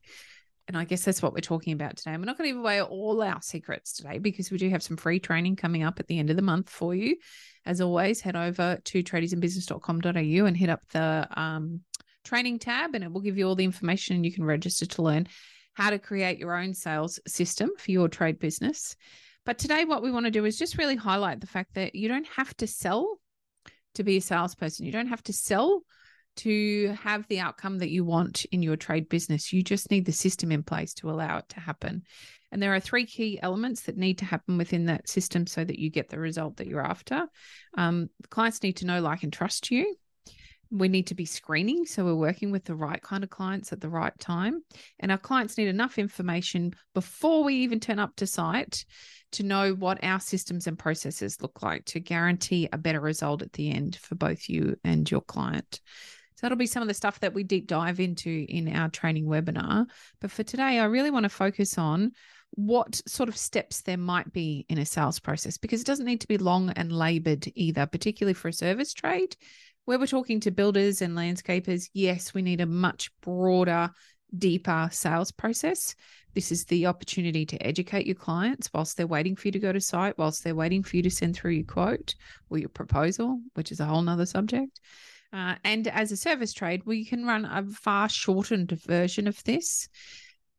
And 0.69 0.77
I 0.77 0.85
guess 0.85 1.03
that's 1.03 1.23
what 1.23 1.33
we're 1.33 1.41
talking 1.41 1.73
about 1.73 1.97
today. 1.97 2.13
And 2.13 2.21
we're 2.21 2.27
not 2.27 2.37
going 2.37 2.51
to 2.51 2.53
give 2.53 2.61
away 2.61 2.83
all 2.83 3.23
our 3.23 3.41
secrets 3.41 3.95
today 3.95 4.19
because 4.19 4.51
we 4.51 4.59
do 4.59 4.69
have 4.69 4.83
some 4.83 4.99
free 4.99 5.19
training 5.19 5.57
coming 5.57 5.83
up 5.83 5.99
at 5.99 6.07
the 6.07 6.19
end 6.19 6.29
of 6.29 6.37
the 6.37 6.43
month 6.43 6.69
for 6.69 6.95
you. 6.95 7.17
As 7.65 7.81
always, 7.81 8.21
head 8.21 8.37
over 8.37 8.79
to 8.85 9.03
tradiesinbusiness.com.au 9.03 10.45
and 10.47 10.57
hit 10.57 10.69
up 10.69 10.83
the 10.93 11.27
um, 11.37 11.81
training 12.25 12.59
tab, 12.59 12.95
and 12.95 13.05
it 13.05 13.13
will 13.13 13.21
give 13.21 13.39
you 13.39 13.47
all 13.47 13.55
the 13.55 13.65
information 13.65 14.17
and 14.17 14.25
you 14.25 14.33
can 14.33 14.45
register 14.45 14.87
to 14.87 15.03
learn 15.03 15.29
how 15.75 15.91
to 15.91 15.99
create 15.99 16.39
your 16.39 16.57
own 16.57 16.75
sales 16.75 17.21
system 17.27 17.71
for 17.79 17.91
your 17.91 18.09
trade 18.09 18.39
business. 18.39 18.97
But 19.47 19.59
today, 19.59 19.85
what 19.85 20.03
we 20.03 20.11
want 20.11 20.27
to 20.27 20.31
do 20.31 20.45
is 20.45 20.59
just 20.59 20.77
really 20.77 20.97
highlight 20.97 21.41
the 21.41 21.47
fact 21.47 21.75
that 21.75 21.95
you 21.95 22.09
don't 22.09 22.27
have 22.27 22.55
to 22.59 22.67
sell 22.67 23.19
to 23.95 24.05
be 24.05 24.17
a 24.19 24.21
salesperson. 24.21 24.87
You 24.87 24.93
don't 24.93 25.09
have 25.09 25.23
to 25.25 25.33
sell 25.33 25.83
to 26.39 26.95
have 27.03 27.27
the 27.29 27.41
outcome 27.41 27.79
that 27.79 27.91
you 27.91 28.05
want 28.05 28.45
in 28.47 28.63
your 28.63 28.77
trade 28.77 29.09
business. 29.09 29.53
You 29.53 29.63
just 29.63 29.91
need 29.91 30.05
the 30.05 30.13
system 30.13 30.53
in 30.53 30.63
place 30.63 30.95
to 30.95 31.11
allow 31.11 31.39
it 31.39 31.49
to 31.51 31.61
happen. 31.61 32.03
And 32.53 32.63
there 32.63 32.75
are 32.75 32.81
three 32.81 33.07
key 33.07 33.39
elements 33.43 33.83
that 33.83 33.97
need 33.97 34.19
to 34.19 34.25
happen 34.25 34.57
within 34.57 34.87
that 34.87 35.09
system 35.09 35.47
so 35.47 35.65
that 35.65 35.79
you 35.79 35.91
get 35.91 36.09
the 36.09 36.19
result 36.19 36.57
that 36.59 36.67
you're 36.67 36.85
after. 36.85 37.27
Um, 37.77 38.09
clients 38.31 38.63
need 38.63 38.77
to 38.79 38.87
know, 38.87 39.01
like, 39.01 39.23
and 39.23 39.33
trust 39.33 39.71
you. 39.71 39.97
We 40.71 40.89
need 40.89 41.07
to 41.09 41.15
be 41.15 41.25
screening. 41.25 41.87
So 41.87 42.05
we're 42.05 42.15
working 42.15 42.51
with 42.51 42.65
the 42.65 42.75
right 42.75 43.01
kind 43.01 43.25
of 43.25 43.31
clients 43.31 43.73
at 43.73 43.81
the 43.81 43.89
right 43.89 44.13
time. 44.19 44.63
And 45.01 45.11
our 45.11 45.19
clients 45.19 45.57
need 45.57 45.69
enough 45.69 45.99
information 45.99 46.75
before 46.95 47.45
we 47.45 47.55
even 47.57 47.81
turn 47.81 47.99
up 47.99 48.17
to 48.17 48.27
site 48.27 48.85
to 49.33 49.43
know 49.43 49.75
what 49.75 50.03
our 50.03 50.21
systems 50.21 50.67
and 50.67 50.79
processes 50.79 51.41
look 51.41 51.63
like 51.63 51.85
to 51.87 52.01
guarantee 52.01 52.69
a 52.73 52.79
better 52.79 53.01
result 53.01 53.43
at 53.43 53.53
the 53.53 53.71
end 53.71 53.97
for 53.97 54.15
both 54.15 54.49
you 54.49 54.77
and 54.85 55.11
your 55.11 55.21
client. 55.21 55.81
So 56.37 56.43
that'll 56.43 56.57
be 56.57 56.67
some 56.67 56.83
of 56.83 56.89
the 56.89 56.95
stuff 56.95 57.19
that 57.21 57.35
we 57.35 57.43
deep 57.43 57.67
dive 57.67 57.99
into 57.99 58.47
in 58.49 58.75
our 58.75 58.89
training 58.89 59.27
webinar. 59.27 59.87
But 60.21 60.31
for 60.31 60.45
today, 60.45 60.79
I 60.79 60.85
really 60.85 61.11
want 61.11 61.25
to 61.25 61.31
focus 61.31 61.77
on 61.77 62.13
what 62.53 63.01
sort 63.07 63.29
of 63.29 63.37
steps 63.37 63.83
there 63.83 63.99
might 63.99 64.33
be 64.33 64.65
in 64.69 64.79
a 64.79 64.87
sales 64.87 65.19
process 65.19 65.59
because 65.59 65.81
it 65.81 65.87
doesn't 65.87 66.07
need 66.07 66.21
to 66.21 66.29
be 66.29 66.39
long 66.39 66.71
and 66.71 66.93
labored 66.93 67.51
either, 67.55 67.87
particularly 67.87 68.35
for 68.35 68.49
a 68.49 68.53
service 68.53 68.93
trade. 68.93 69.37
Where 69.89 69.99
we're 69.99 70.07
talking 70.07 70.39
to 70.41 70.51
builders 70.51 71.01
and 71.01 71.17
landscapers, 71.17 71.89
yes, 71.95 72.35
we 72.35 72.43
need 72.43 72.61
a 72.61 72.67
much 72.67 73.11
broader, 73.23 73.89
deeper 74.37 74.91
sales 74.93 75.33
process. 75.33 75.95
This 76.35 76.53
is 76.53 76.67
the 76.67 76.85
opportunity 76.85 77.47
to 77.47 77.67
educate 77.67 78.05
your 78.05 78.15
clients 78.15 78.69
whilst 78.75 78.99
they're 78.99 79.07
waiting 79.07 79.35
for 79.35 79.49
you 79.49 79.53
to 79.53 79.59
go 79.59 79.73
to 79.73 79.81
site, 79.81 80.19
whilst 80.19 80.45
they're 80.45 80.55
waiting 80.55 80.83
for 80.83 80.99
you 80.99 81.03
to 81.05 81.11
send 81.11 81.37
through 81.37 81.53
your 81.53 81.65
quote 81.65 82.15
or 82.51 82.59
your 82.59 82.69
proposal, 82.69 83.41
which 83.55 83.73
is 83.73 83.81
a 83.81 83.87
whole 83.87 84.03
nother 84.03 84.27
subject. 84.27 84.79
Uh, 85.33 85.55
and 85.65 85.89
as 85.89 86.13
a 86.13 86.19
service 86.19 86.53
trade, 86.53 86.83
we 86.85 87.07
can 87.07 87.25
run 87.25 87.47
a 87.47 87.65
far 87.65 88.11
shortened 88.11 88.73
version 88.83 89.27
of 89.27 89.43
this. 89.45 89.89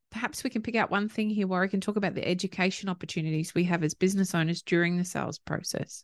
Perhaps 0.10 0.44
we 0.44 0.50
can 0.50 0.64
pick 0.64 0.76
out 0.76 0.90
one 0.90 1.08
thing 1.08 1.30
here 1.30 1.46
where 1.46 1.62
I 1.62 1.68
can 1.68 1.82
talk 1.82 1.98
about 1.98 2.16
the 2.16 2.28
education 2.28 2.90
opportunities 2.90 3.54
we 3.54 3.66
have 3.66 3.84
as 3.84 3.94
business 3.94 4.34
owners 4.34 4.64
during 4.64 4.98
the 4.98 5.06
sales 5.06 5.38
process. 5.38 6.04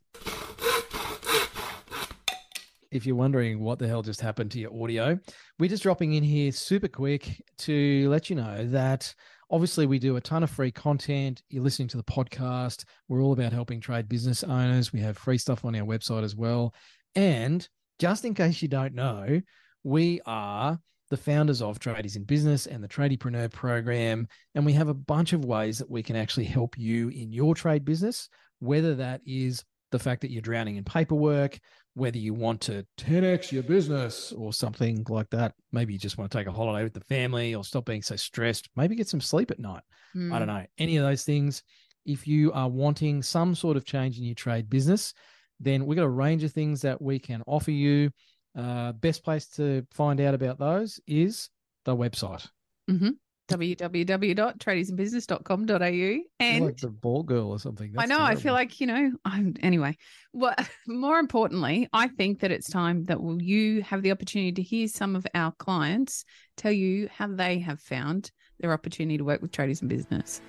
If 2.92 3.06
you're 3.06 3.16
wondering 3.16 3.60
what 3.60 3.80
the 3.80 3.88
hell 3.88 4.02
just 4.02 4.22
happened 4.22 4.52
to 4.52 4.60
your 4.60 4.84
audio, 4.84 5.20
we're 5.60 5.70
just 5.70 5.84
dropping 5.84 6.14
in 6.14 6.24
here 6.24 6.52
super 6.52 6.88
quick 6.88 7.42
to 7.60 8.08
let 8.10 8.30
you 8.30 8.36
know 8.36 8.66
that 8.68 9.14
Obviously, 9.52 9.86
we 9.86 10.00
do 10.00 10.16
a 10.16 10.22
ton 10.22 10.42
of 10.44 10.50
free 10.50 10.72
content. 10.72 11.44
You're 11.50 11.64
listening 11.64 11.88
to 11.90 11.98
the 11.98 12.04
podcast. 12.04 12.84
We're 13.08 13.22
all 13.22 13.34
about 13.34 13.54
helping 13.54 13.80
trade 13.80 14.10
business 14.10 14.44
owners. 14.44 14.92
We 14.92 15.00
have 15.02 15.18
free 15.18 15.38
stuff 15.38 15.64
on 15.64 15.76
our 15.76 15.86
website 15.86 16.24
as 16.24 16.36
well. 16.36 16.74
And 17.14 17.68
just 18.00 18.26
in 18.26 18.34
case 18.34 18.62
you 18.62 18.68
don't 18.68 18.96
know, 18.96 19.42
we 19.84 20.20
are 20.26 20.80
the 21.12 21.18
founders 21.18 21.62
of 21.62 21.80
Tradies 21.80 22.16
in 22.16 22.24
Business 22.24 22.66
and 22.66 22.84
the 22.84 22.88
Tradiepreneur 22.88 23.52
program. 23.52 24.28
And 24.56 24.66
we 24.66 24.74
have 24.74 24.90
a 24.90 24.96
bunch 24.96 25.34
of 25.34 25.46
ways 25.46 25.78
that 25.78 25.92
we 25.92 26.02
can 26.02 26.16
actually 26.16 26.46
help 26.46 26.76
you 26.78 27.10
in 27.10 27.32
your 27.32 27.54
trade 27.54 27.86
business, 27.86 28.28
whether 28.60 28.96
that 28.96 29.22
is 29.28 29.64
the 29.92 30.00
fact 30.00 30.22
that 30.22 30.32
you're 30.32 30.42
drowning 30.42 30.78
in 30.78 30.84
paperwork, 30.84 31.60
whether 31.96 32.18
you 32.18 32.34
want 32.34 32.62
to 32.62 32.86
10x 32.98 33.52
your 33.52 33.64
business 33.64 34.34
or 34.34 34.54
something 34.54 35.06
like 35.10 35.30
that. 35.30 35.54
Maybe 35.72 35.94
you 35.94 36.00
just 36.00 36.18
want 36.18 36.30
to 36.30 36.38
take 36.38 36.48
a 36.48 36.52
holiday 36.52 36.84
with 36.84 36.94
the 36.94 37.00
family 37.02 37.56
or 37.56 37.64
stop 37.64 37.86
being 37.86 38.02
so 38.02 38.18
stressed. 38.18 38.70
Maybe 38.76 38.96
get 38.96 39.08
some 39.08 39.22
sleep 39.22 39.50
at 39.50 39.60
night. 39.60 39.84
Mm. 40.16 40.34
I 40.34 40.40
don't 40.40 40.48
know. 40.48 40.66
Any 40.78 40.98
of 40.98 41.04
those 41.04 41.24
things. 41.24 41.64
If 42.06 42.28
you 42.28 42.52
are 42.54 42.70
wanting 42.70 43.24
some 43.24 43.56
sort 43.56 43.78
of 43.78 43.86
change 43.86 44.20
in 44.20 44.26
your 44.26 44.36
trade 44.36 44.70
business, 44.70 45.14
then 45.60 45.86
we've 45.86 45.96
got 45.96 46.06
a 46.06 46.10
range 46.10 46.44
of 46.44 46.52
things 46.52 46.82
that 46.82 47.02
we 47.02 47.18
can 47.18 47.42
offer 47.48 47.72
you. 47.72 48.12
Uh, 48.56 48.92
best 48.92 49.24
place 49.24 49.48
to 49.48 49.88
find 49.92 50.22
out 50.22 50.36
about 50.36 50.60
those 50.60 51.00
is 51.08 51.50
the 51.86 51.96
website. 51.96 52.48
Mm-hmm 52.90 53.10
www.tradiesinbusiness.com.au 53.48 56.24
and 56.40 56.66
like 56.66 56.78
the 56.78 56.90
ball 56.90 57.22
girl 57.24 57.52
or 57.52 57.60
something. 57.60 57.92
That's 57.94 58.04
I 58.04 58.08
know. 58.08 58.18
Terrible. 58.18 58.40
I 58.40 58.42
feel 58.42 58.54
like 58.54 58.82
you 58.82 58.88
know. 58.88 59.12
I'm 59.24 59.54
anyway. 59.62 59.96
Well, 60.34 60.56
more 60.88 61.20
importantly, 61.20 61.88
I 61.94 62.08
think 62.08 62.40
that 62.40 62.52
it's 62.52 62.70
time 62.70 63.06
that 63.06 63.22
will 63.22 63.42
you 63.42 63.82
have 63.84 64.02
the 64.02 64.12
opportunity 64.12 64.52
to 64.54 64.62
hear 64.62 64.88
some 64.88 65.16
of 65.16 65.28
our 65.36 65.52
clients 65.54 66.26
tell 66.58 66.72
you 66.72 67.10
how 67.14 67.28
they 67.28 67.60
have 67.60 67.80
found 67.80 68.32
their 68.60 68.74
opportunity 68.74 69.18
to 69.18 69.24
work 69.24 69.42
with 69.42 69.52
tradies 69.52 69.82
in 69.82 69.88
business. 69.88 70.42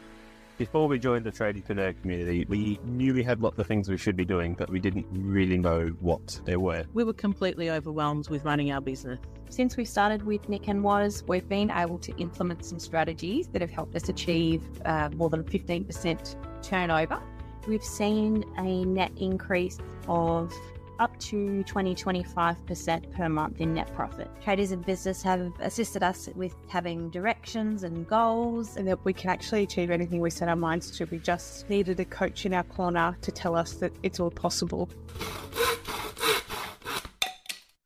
Before 0.59 0.89
we 0.89 0.99
joined 0.99 1.27
the 1.27 1.33
Tradiepreneur 1.33 2.01
community, 2.01 2.47
we 2.49 2.81
knew 2.83 3.13
we 3.13 3.23
had 3.23 3.43
lots 3.43 3.59
of 3.59 3.67
things 3.67 3.91
we 3.91 3.99
should 3.99 4.17
be 4.17 4.25
doing, 4.25 4.55
but 4.55 4.71
we 4.71 4.81
didn't 4.81 5.07
really 5.13 5.59
know 5.59 5.89
what 6.01 6.41
they 6.47 6.57
were. 6.57 6.87
We 6.95 7.05
were 7.05 7.13
completely 7.13 7.69
overwhelmed 7.69 8.31
with 8.31 8.43
running 8.47 8.73
our 8.73 8.81
business. 8.81 9.19
Since 9.51 9.77
we 9.77 9.85
started 9.85 10.23
with 10.23 10.49
Nick 10.49 10.69
and 10.69 10.83
Waz, 10.83 11.23
we've 11.29 11.47
been 11.47 11.71
able 11.71 11.99
to 11.99 12.17
implement 12.17 12.65
some 12.65 12.79
strategies 12.79 13.49
that 13.49 13.61
have 13.61 13.71
helped 13.71 13.95
us 13.97 14.09
achieve 14.09 14.63
uh, 14.87 15.11
more 15.15 15.29
than 15.29 15.45
15% 15.45 16.63
turnover. 16.63 17.21
We've 17.69 17.85
seen 17.85 18.43
a 18.57 18.87
net 18.87 19.13
increase 19.19 19.77
of 20.09 20.55
up 20.99 21.19
to 21.21 21.63
20 21.65 21.95
25% 21.95 23.11
per 23.13 23.29
month 23.29 23.61
in 23.61 23.75
net 23.75 23.93
profit. 23.95 24.29
Tradies 24.45 24.73
in 24.73 24.81
business 24.83 25.23
have 25.23 25.53
assisted 25.61 26.03
us 26.03 26.29
with 26.35 26.55
having 26.69 27.11
directions 27.11 27.83
and 27.83 28.07
goals. 28.09 28.77
And 28.77 28.87
that 28.89 29.05
we 29.05 29.13
can 29.13 29.31
actually 29.31 29.63
achieve 29.63 29.91
anything 29.91 30.21
we 30.21 30.31
set 30.31 30.49
our 30.49 30.57
minds 30.57 30.91
to. 30.93 31.05
We 31.07 31.19
just 31.19 31.69
needed 31.69 31.99
a 32.01 32.05
coach 32.05 32.47
in 32.47 32.55
our 32.55 32.65
corner 32.65 33.17
to 33.21 33.33
tell 33.33 33.55
us 33.55 33.75
that 33.75 33.93
it's 34.03 34.21
all 34.21 34.31
possible. 34.31 34.89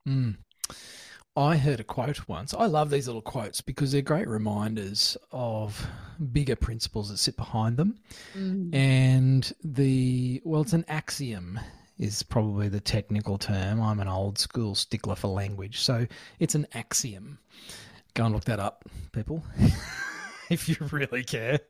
Mm. 0.09 0.37
I 1.37 1.57
heard 1.57 1.81
a 1.81 1.85
quote 1.85 2.29
once. 2.29 2.53
I 2.53 2.67
love 2.67 2.91
these 2.91 3.07
little 3.07 3.23
quotes 3.23 3.61
because 3.61 3.93
they're 3.93 4.03
great 4.03 4.29
reminders 4.29 5.17
of 5.31 5.87
bigger 6.33 6.57
principles 6.57 7.09
that 7.11 7.19
sit 7.19 7.37
behind 7.37 7.77
them. 7.77 7.99
Mm. 8.37 8.75
And 8.75 9.53
the, 9.63 10.43
well, 10.45 10.63
it's 10.63 10.73
an 10.73 10.85
axiom 10.89 11.61
is 12.01 12.23
probably 12.23 12.69
the 12.69 12.81
technical 12.81 13.37
term. 13.37 13.81
I'm 13.81 14.01
an 14.01 14.09
old 14.09 14.39
school 14.39 14.75
stickler 14.75 15.15
for 15.15 15.29
language. 15.29 15.81
So 15.81 16.07
it's 16.39 16.55
an 16.55 16.67
axiom. 16.73 17.39
Go 18.15 18.25
and 18.25 18.35
look 18.35 18.45
that 18.45 18.59
up, 18.59 18.85
people, 19.13 19.45
if 20.51 20.67
you 20.69 20.77
really 20.91 21.23
care. 21.23 21.61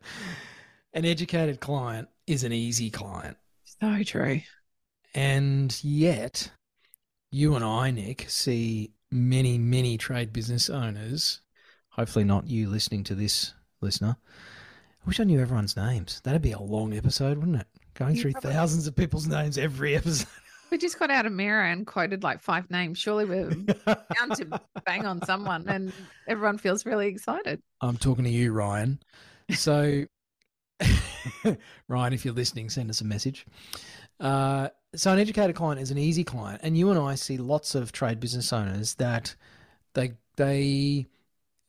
An 0.95 1.05
educated 1.05 1.61
client 1.61 2.09
is 2.29 2.45
an 2.45 2.53
easy 2.53 2.91
client. 2.91 3.37
So 3.65 4.03
true. 4.05 4.41
And 5.15 5.77
yet, 5.83 6.51
you 7.33 7.57
and 7.57 7.65
I, 7.65 7.91
Nick, 7.91 8.27
see 8.31 8.93
many, 9.11 9.59
many 9.59 9.99
trade 9.99 10.33
business 10.33 10.71
owners, 10.71 11.41
hopefully 11.91 12.25
not 12.25 12.47
you 12.47 12.69
listening 12.69 13.03
to 13.05 13.17
this, 13.17 13.53
listener. 13.81 14.17
I 15.03 15.07
wish 15.07 15.21
I 15.21 15.25
knew 15.25 15.41
everyone's 15.41 15.77
names. 15.77 16.21
That'd 16.25 16.43
be 16.43 16.53
a 16.53 16.61
long 16.61 16.93
episode, 16.93 17.39
wouldn't 17.39 17.61
it? 17.61 17.67
Going 17.95 18.17
through 18.17 18.33
probably... 18.33 18.53
thousands 18.53 18.87
of 18.87 18.95
people's 18.95 19.27
names 19.27 19.57
every 19.57 19.97
episode. 19.97 20.29
We 20.71 20.79
just 20.79 20.99
got 20.99 21.11
out 21.11 21.27
a 21.27 21.31
mirror 21.31 21.65
and 21.65 21.87
quoted 21.87 22.23
like 22.23 22.41
five 22.41 22.71
names. 22.71 22.99
Surely 22.99 23.25
we're 23.25 23.49
bound 23.87 24.37
to 24.37 24.61
bang 24.85 25.05
on 25.07 25.25
someone, 25.25 25.69
and 25.69 25.93
everyone 26.29 26.59
feels 26.59 26.87
really 26.87 27.09
excited. 27.09 27.61
I'm 27.81 27.97
talking 27.97 28.25
to 28.25 28.31
you, 28.31 28.53
Ryan. 28.53 29.01
So, 29.51 30.05
Ryan, 31.89 32.13
if 32.13 32.25
you're 32.25 32.35
listening, 32.35 32.71
send 32.71 32.89
us 32.91 33.01
a 33.01 33.05
message. 33.05 33.47
Uh, 34.21 34.69
so, 34.95 35.13
an 35.13 35.19
educated 35.19 35.57
client 35.57 35.81
is 35.81 35.91
an 35.91 35.99
easy 35.99 36.23
client, 36.23 36.61
and 36.63 36.79
you 36.79 36.91
and 36.91 37.01
I 37.01 37.17
see 37.17 37.37
lots 37.37 37.75
of 37.75 37.91
trade 37.91 38.21
business 38.21 38.53
owners 38.53 38.95
that 38.97 39.35
they 39.95 40.13
they 40.37 41.07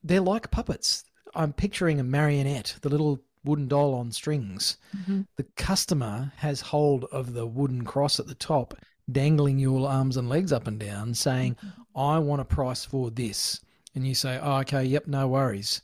they're 0.03 0.21
like 0.21 0.51
puppets. 0.51 1.05
I'm 1.35 1.53
picturing 1.53 1.99
a 1.99 2.03
marionette, 2.03 2.75
the 2.81 2.89
little 2.89 3.21
wooden 3.43 3.67
doll 3.67 3.93
on 3.95 4.11
strings. 4.11 4.77
Mm-hmm. 4.95 5.21
The 5.37 5.45
customer 5.55 6.31
has 6.37 6.61
hold 6.61 7.05
of 7.05 7.33
the 7.33 7.45
wooden 7.45 7.83
cross 7.83 8.19
at 8.19 8.27
the 8.27 8.35
top, 8.35 8.75
dangling 9.11 9.59
your 9.59 9.89
arms 9.89 10.17
and 10.17 10.29
legs 10.29 10.51
up 10.51 10.67
and 10.67 10.79
down, 10.79 11.13
saying, 11.13 11.55
mm-hmm. 11.55 11.99
I 11.99 12.19
want 12.19 12.41
a 12.41 12.45
price 12.45 12.85
for 12.85 13.09
this. 13.09 13.59
And 13.95 14.07
you 14.07 14.15
say, 14.15 14.39
Oh, 14.41 14.57
okay, 14.59 14.83
yep, 14.83 15.07
no 15.07 15.27
worries. 15.27 15.81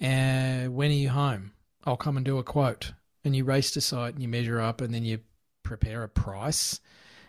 And 0.00 0.68
uh, 0.68 0.70
when 0.70 0.90
are 0.90 0.94
you 0.94 1.08
home? 1.08 1.52
I'll 1.84 1.96
come 1.96 2.16
and 2.16 2.26
do 2.26 2.38
a 2.38 2.44
quote. 2.44 2.92
And 3.24 3.34
you 3.34 3.44
race 3.44 3.70
to 3.72 3.80
site 3.80 4.14
and 4.14 4.22
you 4.22 4.28
measure 4.28 4.60
up 4.60 4.80
and 4.80 4.92
then 4.92 5.04
you 5.04 5.20
prepare 5.62 6.02
a 6.02 6.08
price 6.08 6.80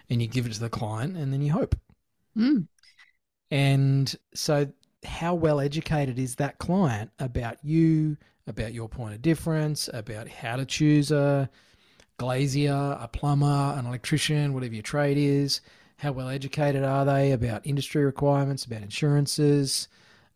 and 0.09 0.21
you 0.21 0.27
give 0.27 0.45
it 0.45 0.53
to 0.53 0.59
the 0.59 0.69
client 0.69 1.17
and 1.17 1.31
then 1.31 1.41
you 1.41 1.51
hope. 1.51 1.75
Mm. 2.37 2.67
And 3.51 4.15
so, 4.33 4.71
how 5.03 5.33
well 5.33 5.59
educated 5.59 6.19
is 6.19 6.35
that 6.35 6.57
client 6.57 7.11
about 7.19 7.57
you, 7.63 8.17
about 8.47 8.73
your 8.73 8.89
point 8.89 9.13
of 9.13 9.21
difference, 9.21 9.89
about 9.93 10.27
how 10.27 10.55
to 10.55 10.65
choose 10.65 11.11
a 11.11 11.49
glazier, 12.17 12.97
a 12.99 13.07
plumber, 13.07 13.75
an 13.77 13.85
electrician, 13.85 14.53
whatever 14.53 14.73
your 14.73 14.83
trade 14.83 15.17
is. 15.17 15.61
How 15.97 16.11
well 16.11 16.29
educated 16.29 16.83
are 16.83 17.05
they 17.05 17.31
about 17.31 17.65
industry 17.65 18.03
requirements, 18.03 18.65
about 18.65 18.83
insurances? 18.83 19.87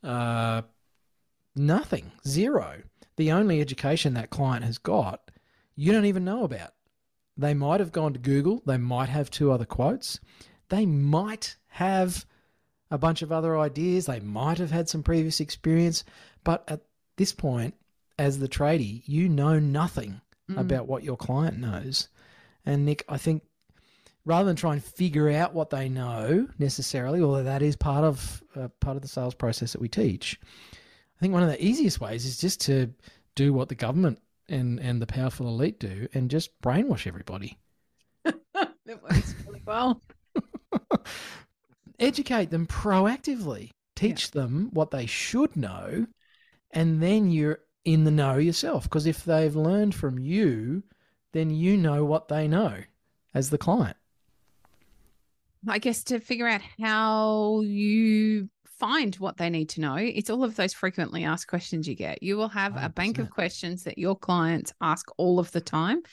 Uh, 0.03 0.63
nothing, 1.55 2.12
zero. 2.27 2.82
The 3.15 3.32
only 3.32 3.62
education 3.62 4.13
that 4.15 4.29
client 4.29 4.65
has 4.65 4.77
got, 4.77 5.32
you 5.75 5.91
don't 5.91 6.05
even 6.05 6.25
know 6.25 6.43
about. 6.43 6.74
They 7.38 7.53
might 7.53 7.79
have 7.79 7.91
gone 7.91 8.13
to 8.13 8.20
Google, 8.20 8.62
they 8.65 8.77
might 8.77 9.10
have 9.10 9.29
two 9.29 9.51
other 9.51 9.65
quotes, 9.65 10.20
they 10.70 10.86
might 10.86 11.58
have 11.67 12.25
a 12.94 12.98
bunch 13.00 13.24
of 13.24 13.32
other 13.32 13.58
ideas, 13.58 14.06
they 14.06 14.20
might 14.20 14.60
have 14.60 14.70
had 14.70 14.88
some 14.88 15.02
previous 15.02 15.40
experience, 15.40 16.04
but 16.44 16.64
at 16.68 16.82
this 17.18 17.34
point, 17.34 17.74
as 18.20 18.38
the 18.38 18.48
tradie, 18.48 19.02
you 19.08 19.28
know 19.28 19.58
nothing 19.58 20.22
mm. 20.48 20.60
about 20.60 20.88
what 20.88 21.04
your 21.04 21.18
client 21.18 21.58
knows. 21.58 22.08
And 22.68 22.86
Nick, 22.86 23.04
I 23.10 23.18
think 23.18 23.42
rather 24.26 24.46
than 24.46 24.56
try 24.56 24.74
and 24.74 24.84
figure 24.84 25.32
out 25.32 25.56
what 25.56 25.72
they 25.72 25.90
know 25.90 26.48
necessarily, 26.60 27.20
although 27.20 27.42
that 27.42 27.64
is 27.64 27.76
part 27.76 28.04
of 28.04 28.44
uh, 28.56 28.68
part 28.80 28.96
of 28.96 29.02
the 29.02 29.08
sales 29.08 29.34
process 29.34 29.74
that 29.74 29.82
we 29.82 29.90
teach, 29.90 30.40
I 30.44 31.20
think 31.20 31.34
one 31.34 31.42
of 31.42 31.50
the 31.50 31.66
easiest 31.66 32.00
ways 32.00 32.28
is 32.28 32.38
just 32.38 32.62
to 32.62 32.94
do 33.34 33.54
what 33.54 33.70
the 33.70 33.76
government 33.76 34.20
and 34.48 34.80
and 34.80 35.02
the 35.02 35.08
powerful 35.08 35.48
elite 35.48 35.80
do, 35.80 36.08
and 36.14 36.30
just 36.30 36.62
brainwash 36.62 37.08
everybody. 37.08 37.58
it 38.26 39.02
works 39.02 39.34
really 39.48 39.64
well. 39.66 40.00
Educate 42.04 42.50
them 42.50 42.68
proactively. 42.68 43.72
Teach 43.96 44.32
yeah. 44.34 44.42
them 44.42 44.70
what 44.74 44.92
they 44.92 45.06
should 45.06 45.56
know, 45.56 46.08
and 46.72 47.02
then 47.02 47.30
you're 47.30 47.60
in 47.86 48.04
the 48.04 48.12
know 48.12 48.38
yourself. 48.38 48.84
Because 48.84 49.06
if 49.06 49.24
they've 49.24 49.56
learned 49.56 49.96
from 49.96 50.20
you, 50.20 50.84
then 51.32 51.50
you 51.50 51.78
know 51.78 52.04
what 52.06 52.28
they 52.28 52.48
know 52.48 52.84
as 53.34 53.50
the 53.50 53.58
client. 53.58 53.98
I 55.68 55.80
guess 55.80 56.04
to 56.06 56.20
figure 56.20 56.48
out 56.48 56.62
how 56.80 57.62
you 57.62 58.50
find 58.66 59.16
what 59.16 59.38
they 59.38 59.50
need 59.50 59.70
to 59.70 59.82
know, 59.82 59.96
it's 59.96 60.30
all 60.30 60.44
of 60.44 60.56
those 60.56 60.74
frequently 60.74 61.24
asked 61.24 61.48
questions 61.48 61.88
you 61.88 61.96
get. 61.96 62.22
You 62.22 62.36
will 62.36 62.50
have 62.50 62.74
100%. 62.74 62.86
a 62.86 62.90
bank 62.90 63.18
of 63.20 63.30
questions 63.30 63.84
that 63.84 63.98
your 63.98 64.18
clients 64.18 64.74
ask 64.82 65.08
all 65.18 65.40
of 65.40 65.52
the 65.52 65.62
time. 65.62 66.04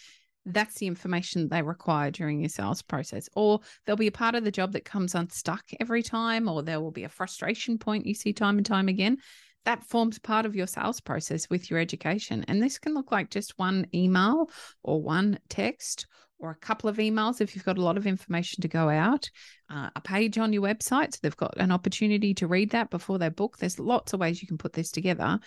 That's 0.47 0.77
the 0.77 0.87
information 0.87 1.49
they 1.49 1.63
require 1.63 2.11
during 2.11 2.41
your 2.41 2.49
sales 2.49 2.83
process. 2.83 3.29
Or 3.35 3.61
there'll 3.85 3.97
be 3.97 4.07
a 4.07 4.13
part 4.13 4.35
of 4.35 4.45
the 4.45 4.51
job 4.51 4.73
that 4.73 4.85
comes 4.85 5.15
unstuck 5.15 5.65
every 5.79 6.03
time, 6.03 6.49
or 6.49 6.63
there 6.63 6.81
will 6.81 6.91
be 6.91 7.05
a 7.05 7.09
frustration 7.09 7.79
point 7.79 8.07
you 8.07 8.15
see 8.15 8.33
time 8.33 8.57
and 8.57 8.67
time 8.67 8.89
again 8.89 9.19
that 9.65 9.85
forms 9.85 10.19
part 10.19 10.47
of 10.47 10.57
your 10.57 10.67
sales 10.67 11.01
process 11.01 11.49
with 11.51 11.71
your 11.71 11.79
education. 11.79 12.45
And 12.49 12.63
this 12.63 12.79
can 12.79 12.95
look 12.95 13.13
like 13.13 13.31
just 13.31 13.59
one 13.59 13.87
email 13.95 14.51
or 14.83 15.03
one 15.03 15.39
text 15.49 16.07
or 16.39 16.51
a 16.51 16.57
couple 16.57 16.89
of 16.89 16.97
emails 16.97 17.41
if 17.41 17.55
you've 17.55 17.65
got 17.65 17.77
a 17.77 17.83
lot 17.83 17.99
of 17.99 18.07
information 18.07 18.63
to 18.63 18.69
go 18.69 18.89
out, 18.89 19.29
uh, 19.69 19.91
a 19.95 20.01
page 20.01 20.39
on 20.39 20.53
your 20.53 20.63
website. 20.63 21.13
So 21.13 21.19
they've 21.23 21.37
got 21.37 21.59
an 21.59 21.71
opportunity 21.71 22.33
to 22.35 22.47
read 22.47 22.71
that 22.71 22.91
before 22.91 23.19
they 23.19 23.29
book. 23.29 23.59
There's 23.59 23.79
lots 23.79 24.15
of 24.15 24.21
ways 24.21 24.41
you 24.41 24.49
can 24.49 24.59
put 24.59 24.73
this 24.73 24.91
together. 24.91 25.39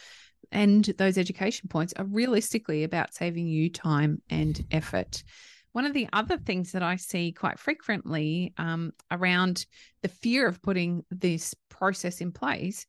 And 0.54 0.86
those 0.98 1.18
education 1.18 1.68
points 1.68 1.94
are 1.98 2.06
realistically 2.06 2.84
about 2.84 3.14
saving 3.14 3.48
you 3.48 3.70
time 3.70 4.22
and 4.30 4.64
effort. 4.72 5.24
One 5.74 5.86
of 5.86 5.94
the 5.94 6.08
other 6.14 6.38
things 6.38 6.72
that 6.72 6.84
I 6.84 6.96
see 6.96 7.32
quite 7.32 7.60
frequently 7.60 8.54
um, 8.58 8.94
around 9.10 9.66
the 10.04 10.08
fear 10.08 10.48
of 10.48 10.62
putting 10.62 11.04
this 11.10 11.56
process 11.70 12.22
in 12.22 12.32
place 12.32 12.86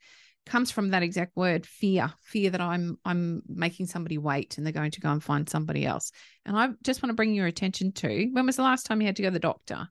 comes 0.46 0.70
from 0.70 0.90
that 0.90 1.02
exact 1.02 1.34
word 1.36 1.64
fear 1.64 2.12
fear 2.22 2.50
that 2.50 2.60
i'm 2.60 2.98
i'm 3.06 3.40
making 3.48 3.86
somebody 3.86 4.18
wait 4.18 4.58
and 4.58 4.66
they're 4.66 4.74
going 4.74 4.90
to 4.90 5.00
go 5.00 5.10
and 5.10 5.24
find 5.24 5.48
somebody 5.48 5.86
else 5.86 6.12
and 6.44 6.54
i 6.54 6.68
just 6.82 7.02
want 7.02 7.08
to 7.08 7.14
bring 7.14 7.32
your 7.32 7.46
attention 7.46 7.92
to 7.92 8.28
when 8.32 8.44
was 8.44 8.56
the 8.56 8.62
last 8.62 8.84
time 8.84 9.00
you 9.00 9.06
had 9.06 9.16
to 9.16 9.22
go 9.22 9.28
to 9.28 9.32
the 9.32 9.38
doctor 9.38 9.88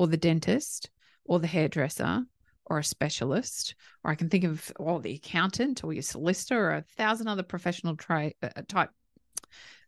or 0.00 0.08
the 0.08 0.16
dentist 0.16 0.90
or 1.24 1.38
the 1.38 1.46
hairdresser 1.46 2.24
or 2.66 2.78
a 2.78 2.84
specialist 2.84 3.74
or 4.04 4.10
i 4.10 4.14
can 4.14 4.28
think 4.28 4.44
of 4.44 4.72
or 4.78 5.00
the 5.00 5.14
accountant 5.14 5.84
or 5.84 5.92
your 5.92 6.02
solicitor 6.02 6.70
or 6.70 6.74
a 6.76 6.84
thousand 6.96 7.28
other 7.28 7.42
professional 7.42 7.96
trade 7.96 8.34
uh, 8.42 8.48
type 8.68 8.90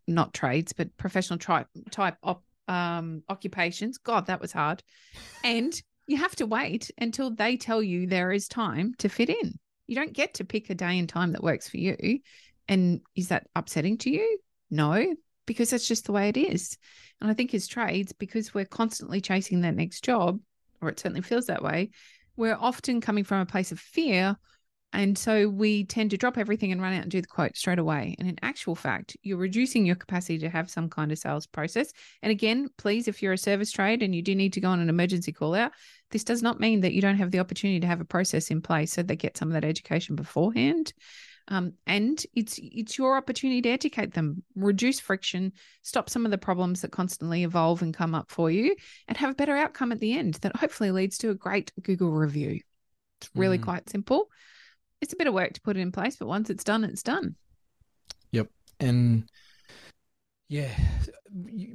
not 0.06 0.34
trades 0.34 0.72
but 0.72 0.96
professional 0.96 1.38
type 1.38 1.66
type 1.90 2.16
op, 2.22 2.42
um 2.68 3.22
occupations 3.28 3.98
god 3.98 4.26
that 4.26 4.40
was 4.40 4.52
hard 4.52 4.82
and 5.42 5.82
you 6.06 6.18
have 6.18 6.36
to 6.36 6.46
wait 6.46 6.90
until 6.98 7.30
they 7.30 7.56
tell 7.56 7.82
you 7.82 8.06
there 8.06 8.32
is 8.32 8.46
time 8.48 8.94
to 8.98 9.08
fit 9.08 9.30
in 9.30 9.58
you 9.86 9.94
don't 9.94 10.12
get 10.12 10.34
to 10.34 10.44
pick 10.44 10.70
a 10.70 10.74
day 10.74 10.98
and 10.98 11.08
time 11.08 11.32
that 11.32 11.42
works 11.42 11.68
for 11.68 11.76
you. 11.76 12.20
And 12.68 13.00
is 13.14 13.28
that 13.28 13.46
upsetting 13.54 13.98
to 13.98 14.10
you? 14.10 14.38
No, 14.70 15.14
because 15.46 15.70
that's 15.70 15.86
just 15.86 16.06
the 16.06 16.12
way 16.12 16.28
it 16.28 16.36
is. 16.36 16.78
And 17.20 17.30
I 17.30 17.34
think 17.34 17.52
as 17.54 17.66
trades, 17.66 18.12
because 18.12 18.54
we're 18.54 18.64
constantly 18.64 19.20
chasing 19.20 19.60
that 19.60 19.76
next 19.76 20.02
job, 20.04 20.40
or 20.80 20.88
it 20.88 20.98
certainly 20.98 21.22
feels 21.22 21.46
that 21.46 21.62
way, 21.62 21.90
we're 22.36 22.58
often 22.58 23.00
coming 23.00 23.24
from 23.24 23.40
a 23.40 23.46
place 23.46 23.72
of 23.72 23.80
fear. 23.80 24.36
And 24.92 25.18
so 25.18 25.48
we 25.48 25.84
tend 25.84 26.12
to 26.12 26.16
drop 26.16 26.38
everything 26.38 26.70
and 26.70 26.80
run 26.80 26.94
out 26.94 27.02
and 27.02 27.10
do 27.10 27.20
the 27.20 27.26
quote 27.26 27.56
straight 27.56 27.80
away. 27.80 28.14
And 28.18 28.28
in 28.28 28.38
actual 28.42 28.76
fact, 28.76 29.16
you're 29.22 29.36
reducing 29.36 29.84
your 29.84 29.96
capacity 29.96 30.38
to 30.38 30.48
have 30.48 30.70
some 30.70 30.88
kind 30.88 31.10
of 31.10 31.18
sales 31.18 31.48
process. 31.48 31.92
And 32.22 32.30
again, 32.30 32.68
please, 32.78 33.08
if 33.08 33.20
you're 33.20 33.32
a 33.32 33.38
service 33.38 33.72
trade 33.72 34.04
and 34.04 34.14
you 34.14 34.22
do 34.22 34.36
need 34.36 34.52
to 34.52 34.60
go 34.60 34.68
on 34.68 34.78
an 34.78 34.88
emergency 34.88 35.32
call 35.32 35.56
out, 35.56 35.72
this 36.12 36.22
does 36.22 36.42
not 36.42 36.60
mean 36.60 36.80
that 36.82 36.92
you 36.92 37.02
don't 37.02 37.16
have 37.16 37.32
the 37.32 37.40
opportunity 37.40 37.80
to 37.80 37.88
have 37.88 38.00
a 38.00 38.04
process 38.04 38.52
in 38.52 38.62
place 38.62 38.92
so 38.92 39.02
they 39.02 39.16
get 39.16 39.36
some 39.36 39.48
of 39.48 39.54
that 39.54 39.64
education 39.64 40.14
beforehand. 40.14 40.92
Um, 41.48 41.74
and 41.86 42.24
it's 42.34 42.58
it's 42.62 42.96
your 42.96 43.16
opportunity 43.16 43.60
to 43.62 43.68
educate 43.68 44.14
them, 44.14 44.42
reduce 44.56 44.98
friction, 44.98 45.52
stop 45.82 46.08
some 46.08 46.24
of 46.24 46.30
the 46.30 46.38
problems 46.38 46.80
that 46.80 46.90
constantly 46.90 47.44
evolve 47.44 47.82
and 47.82 47.92
come 47.92 48.14
up 48.14 48.30
for 48.30 48.50
you, 48.50 48.74
and 49.08 49.16
have 49.18 49.30
a 49.30 49.34
better 49.34 49.56
outcome 49.56 49.92
at 49.92 50.00
the 50.00 50.16
end 50.16 50.34
that 50.34 50.56
hopefully 50.56 50.90
leads 50.90 51.18
to 51.18 51.30
a 51.30 51.34
great 51.34 51.70
Google 51.82 52.12
review. 52.12 52.60
It's 53.20 53.30
really 53.34 53.58
mm. 53.58 53.64
quite 53.64 53.90
simple. 53.90 54.30
It's 55.02 55.12
a 55.12 55.16
bit 55.16 55.26
of 55.26 55.34
work 55.34 55.52
to 55.52 55.60
put 55.60 55.76
it 55.76 55.80
in 55.80 55.92
place, 55.92 56.16
but 56.16 56.28
once 56.28 56.48
it's 56.48 56.64
done, 56.64 56.82
it's 56.82 57.02
done. 57.02 57.36
Yep. 58.32 58.48
And 58.80 59.28
yeah, 60.48 60.70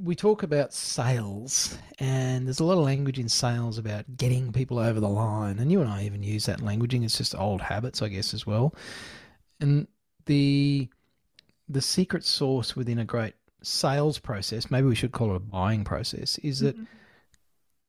we 0.00 0.16
talk 0.16 0.42
about 0.42 0.72
sales, 0.72 1.78
and 2.00 2.46
there's 2.46 2.60
a 2.60 2.64
lot 2.64 2.78
of 2.78 2.84
language 2.84 3.18
in 3.20 3.28
sales 3.28 3.78
about 3.78 4.16
getting 4.16 4.52
people 4.52 4.78
over 4.78 4.98
the 4.98 5.08
line. 5.08 5.58
And 5.60 5.70
you 5.70 5.80
and 5.80 5.90
I 5.90 6.04
even 6.04 6.22
use 6.24 6.46
that 6.46 6.60
languaging. 6.60 7.04
It's 7.04 7.18
just 7.18 7.36
old 7.36 7.60
habits, 7.60 8.02
I 8.02 8.08
guess, 8.08 8.34
as 8.34 8.46
well. 8.46 8.74
And 9.60 9.86
the 10.26 10.88
the 11.68 11.80
secret 11.80 12.24
sauce 12.24 12.74
within 12.74 12.98
a 12.98 13.04
great 13.04 13.34
sales 13.62 14.18
process, 14.18 14.70
maybe 14.70 14.88
we 14.88 14.94
should 14.94 15.12
call 15.12 15.30
it 15.30 15.36
a 15.36 15.40
buying 15.40 15.84
process, 15.84 16.38
is 16.38 16.60
that 16.60 16.74
mm-hmm. 16.74 16.84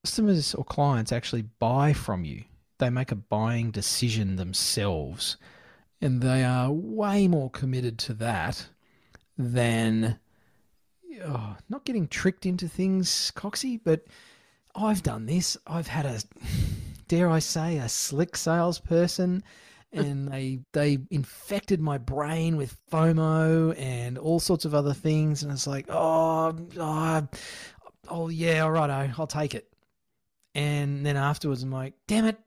customers 0.04 0.54
or 0.54 0.64
clients 0.64 1.12
actually 1.12 1.44
buy 1.60 1.94
from 1.94 2.26
you. 2.26 2.44
They 2.78 2.90
make 2.90 3.12
a 3.12 3.16
buying 3.16 3.72
decision 3.72 4.36
themselves, 4.36 5.38
and 6.00 6.22
they 6.22 6.44
are 6.44 6.72
way 6.72 7.28
more 7.28 7.50
committed 7.50 7.98
to 8.00 8.14
that 8.16 8.68
than 9.38 10.20
oh, 11.26 11.56
not 11.70 11.86
getting 11.86 12.08
tricked 12.08 12.46
into 12.46 12.68
things, 12.68 13.32
Coxie, 13.36 13.80
but 13.84 14.06
I've 14.76 15.04
done 15.04 15.26
this. 15.26 15.58
I've 15.68 15.88
had 15.88 16.06
a, 16.06 16.20
dare 17.08 17.30
I 17.30 17.40
say, 17.40 17.78
a 17.78 17.90
slick 17.90 18.36
salesperson, 18.36 19.44
and 19.94 20.28
they 20.28 20.60
they 20.74 21.00
infected 21.10 21.82
my 21.82 21.98
brain 21.98 22.58
with 22.58 22.78
FOMO 22.92 23.78
and 23.78 24.18
all 24.18 24.40
sorts 24.40 24.66
of 24.66 24.74
other 24.74 24.94
things, 24.94 25.44
and 25.44 25.52
it's 25.52 25.68
like, 25.68 25.86
oh, 25.90 26.56
oh, 26.78 27.28
oh 28.08 28.30
yeah, 28.30 28.62
all 28.62 28.72
right, 28.72 28.90
I'll 29.18 29.28
take 29.28 29.56
it. 29.56 29.68
And 30.54 31.06
then 31.06 31.18
afterwards, 31.18 31.64
I'm 31.64 31.72
like, 31.72 31.94
damn 32.08 32.26
it, 32.26 32.38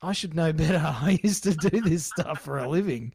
I 0.00 0.12
should 0.12 0.34
know 0.34 0.52
better. 0.54 0.82
I 0.84 1.18
used 1.22 1.44
to 1.44 1.54
do 1.54 1.80
this 1.80 2.06
stuff 2.06 2.40
for 2.40 2.58
a 2.58 2.68
living. 2.68 3.12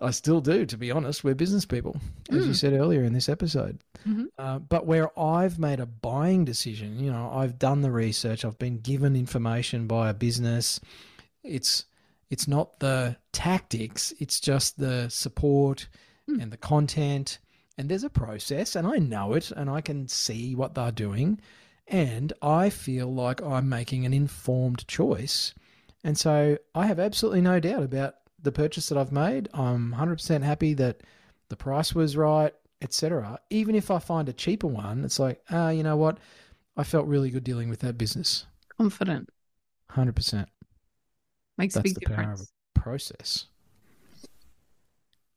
I 0.00 0.10
still 0.10 0.40
do, 0.40 0.64
to 0.66 0.76
be 0.76 0.90
honest. 0.90 1.24
We're 1.24 1.34
business 1.34 1.64
people, 1.64 1.96
as 2.30 2.44
mm. 2.44 2.48
you 2.48 2.54
said 2.54 2.72
earlier 2.72 3.04
in 3.04 3.12
this 3.12 3.28
episode. 3.28 3.80
Mm-hmm. 4.06 4.24
Uh, 4.38 4.58
but 4.60 4.86
where 4.86 5.18
I've 5.18 5.58
made 5.58 5.80
a 5.80 5.86
buying 5.86 6.44
decision, 6.44 6.98
you 6.98 7.10
know, 7.10 7.30
I've 7.32 7.58
done 7.58 7.82
the 7.82 7.90
research, 7.90 8.44
I've 8.44 8.58
been 8.58 8.78
given 8.78 9.16
information 9.16 9.86
by 9.86 10.10
a 10.10 10.14
business. 10.14 10.80
It's 11.42 11.84
it's 12.30 12.48
not 12.48 12.80
the 12.80 13.16
tactics; 13.32 14.12
it's 14.18 14.40
just 14.40 14.78
the 14.78 15.08
support 15.08 15.88
mm. 16.28 16.42
and 16.42 16.52
the 16.52 16.56
content. 16.56 17.38
And 17.76 17.88
there's 17.88 18.04
a 18.04 18.10
process, 18.10 18.74
and 18.74 18.88
I 18.88 18.96
know 18.96 19.34
it, 19.34 19.52
and 19.52 19.70
I 19.70 19.80
can 19.80 20.08
see 20.08 20.56
what 20.56 20.74
they're 20.74 20.90
doing, 20.90 21.40
and 21.86 22.32
I 22.42 22.70
feel 22.70 23.12
like 23.12 23.40
I'm 23.40 23.68
making 23.68 24.04
an 24.04 24.12
informed 24.12 24.86
choice 24.88 25.54
and 26.04 26.16
so 26.16 26.58
I 26.74 26.86
have 26.86 26.98
absolutely 26.98 27.40
no 27.40 27.60
doubt 27.60 27.82
about 27.82 28.14
the 28.42 28.52
purchase 28.52 28.88
that 28.88 28.98
I've 28.98 29.12
made. 29.12 29.48
I'm 29.52 29.94
100% 29.98 30.42
happy 30.42 30.74
that 30.74 31.02
the 31.48 31.56
price 31.56 31.94
was 31.94 32.16
right, 32.16 32.54
etc. 32.80 33.38
Even 33.50 33.74
if 33.74 33.90
I 33.90 33.98
find 33.98 34.28
a 34.28 34.32
cheaper 34.32 34.68
one, 34.68 35.04
it's 35.04 35.18
like, 35.18 35.42
ah, 35.50 35.66
uh, 35.66 35.68
you 35.70 35.82
know 35.82 35.96
what? 35.96 36.18
I 36.76 36.84
felt 36.84 37.06
really 37.06 37.30
good 37.30 37.44
dealing 37.44 37.68
with 37.68 37.80
that 37.80 37.98
business. 37.98 38.46
Confident. 38.76 39.30
100%. 39.90 40.46
Makes 41.58 41.74
That's 41.74 41.82
a 41.82 41.88
big 41.88 41.94
the 41.94 42.00
difference. 42.00 42.24
power 42.24 42.32
of 42.34 42.40
a 42.40 42.80
process. 42.80 43.46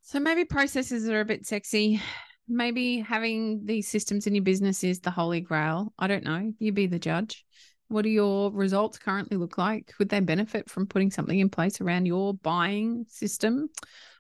So 0.02 0.20
maybe 0.20 0.46
processes 0.46 1.10
are 1.10 1.22
a 1.22 1.26
bit 1.26 1.46
sexy. 1.46 2.02
Maybe 2.48 3.00
having 3.00 3.66
these 3.66 3.88
systems 3.88 4.28
in 4.28 4.36
your 4.36 4.44
business 4.44 4.84
is 4.84 5.00
the 5.00 5.12
holy 5.12 5.42
grail. 5.42 5.94
I 5.98 6.08
don't 6.08 6.24
know. 6.24 6.54
You 6.60 6.72
be 6.72 6.88
the 6.88 7.00
judge. 7.00 7.46
What 7.88 8.04
do 8.04 8.10
your 8.10 8.52
results 8.52 8.98
currently 8.98 9.38
look 9.38 9.58
like? 9.58 9.94
Would 10.00 10.10
they 10.10 10.20
benefit 10.20 10.70
from 10.70 10.88
putting 10.88 11.12
something 11.12 11.40
in 11.40 11.50
place 11.50 11.82
around 11.82 12.06
your 12.06 12.34
buying 12.34 13.06
system 13.10 13.70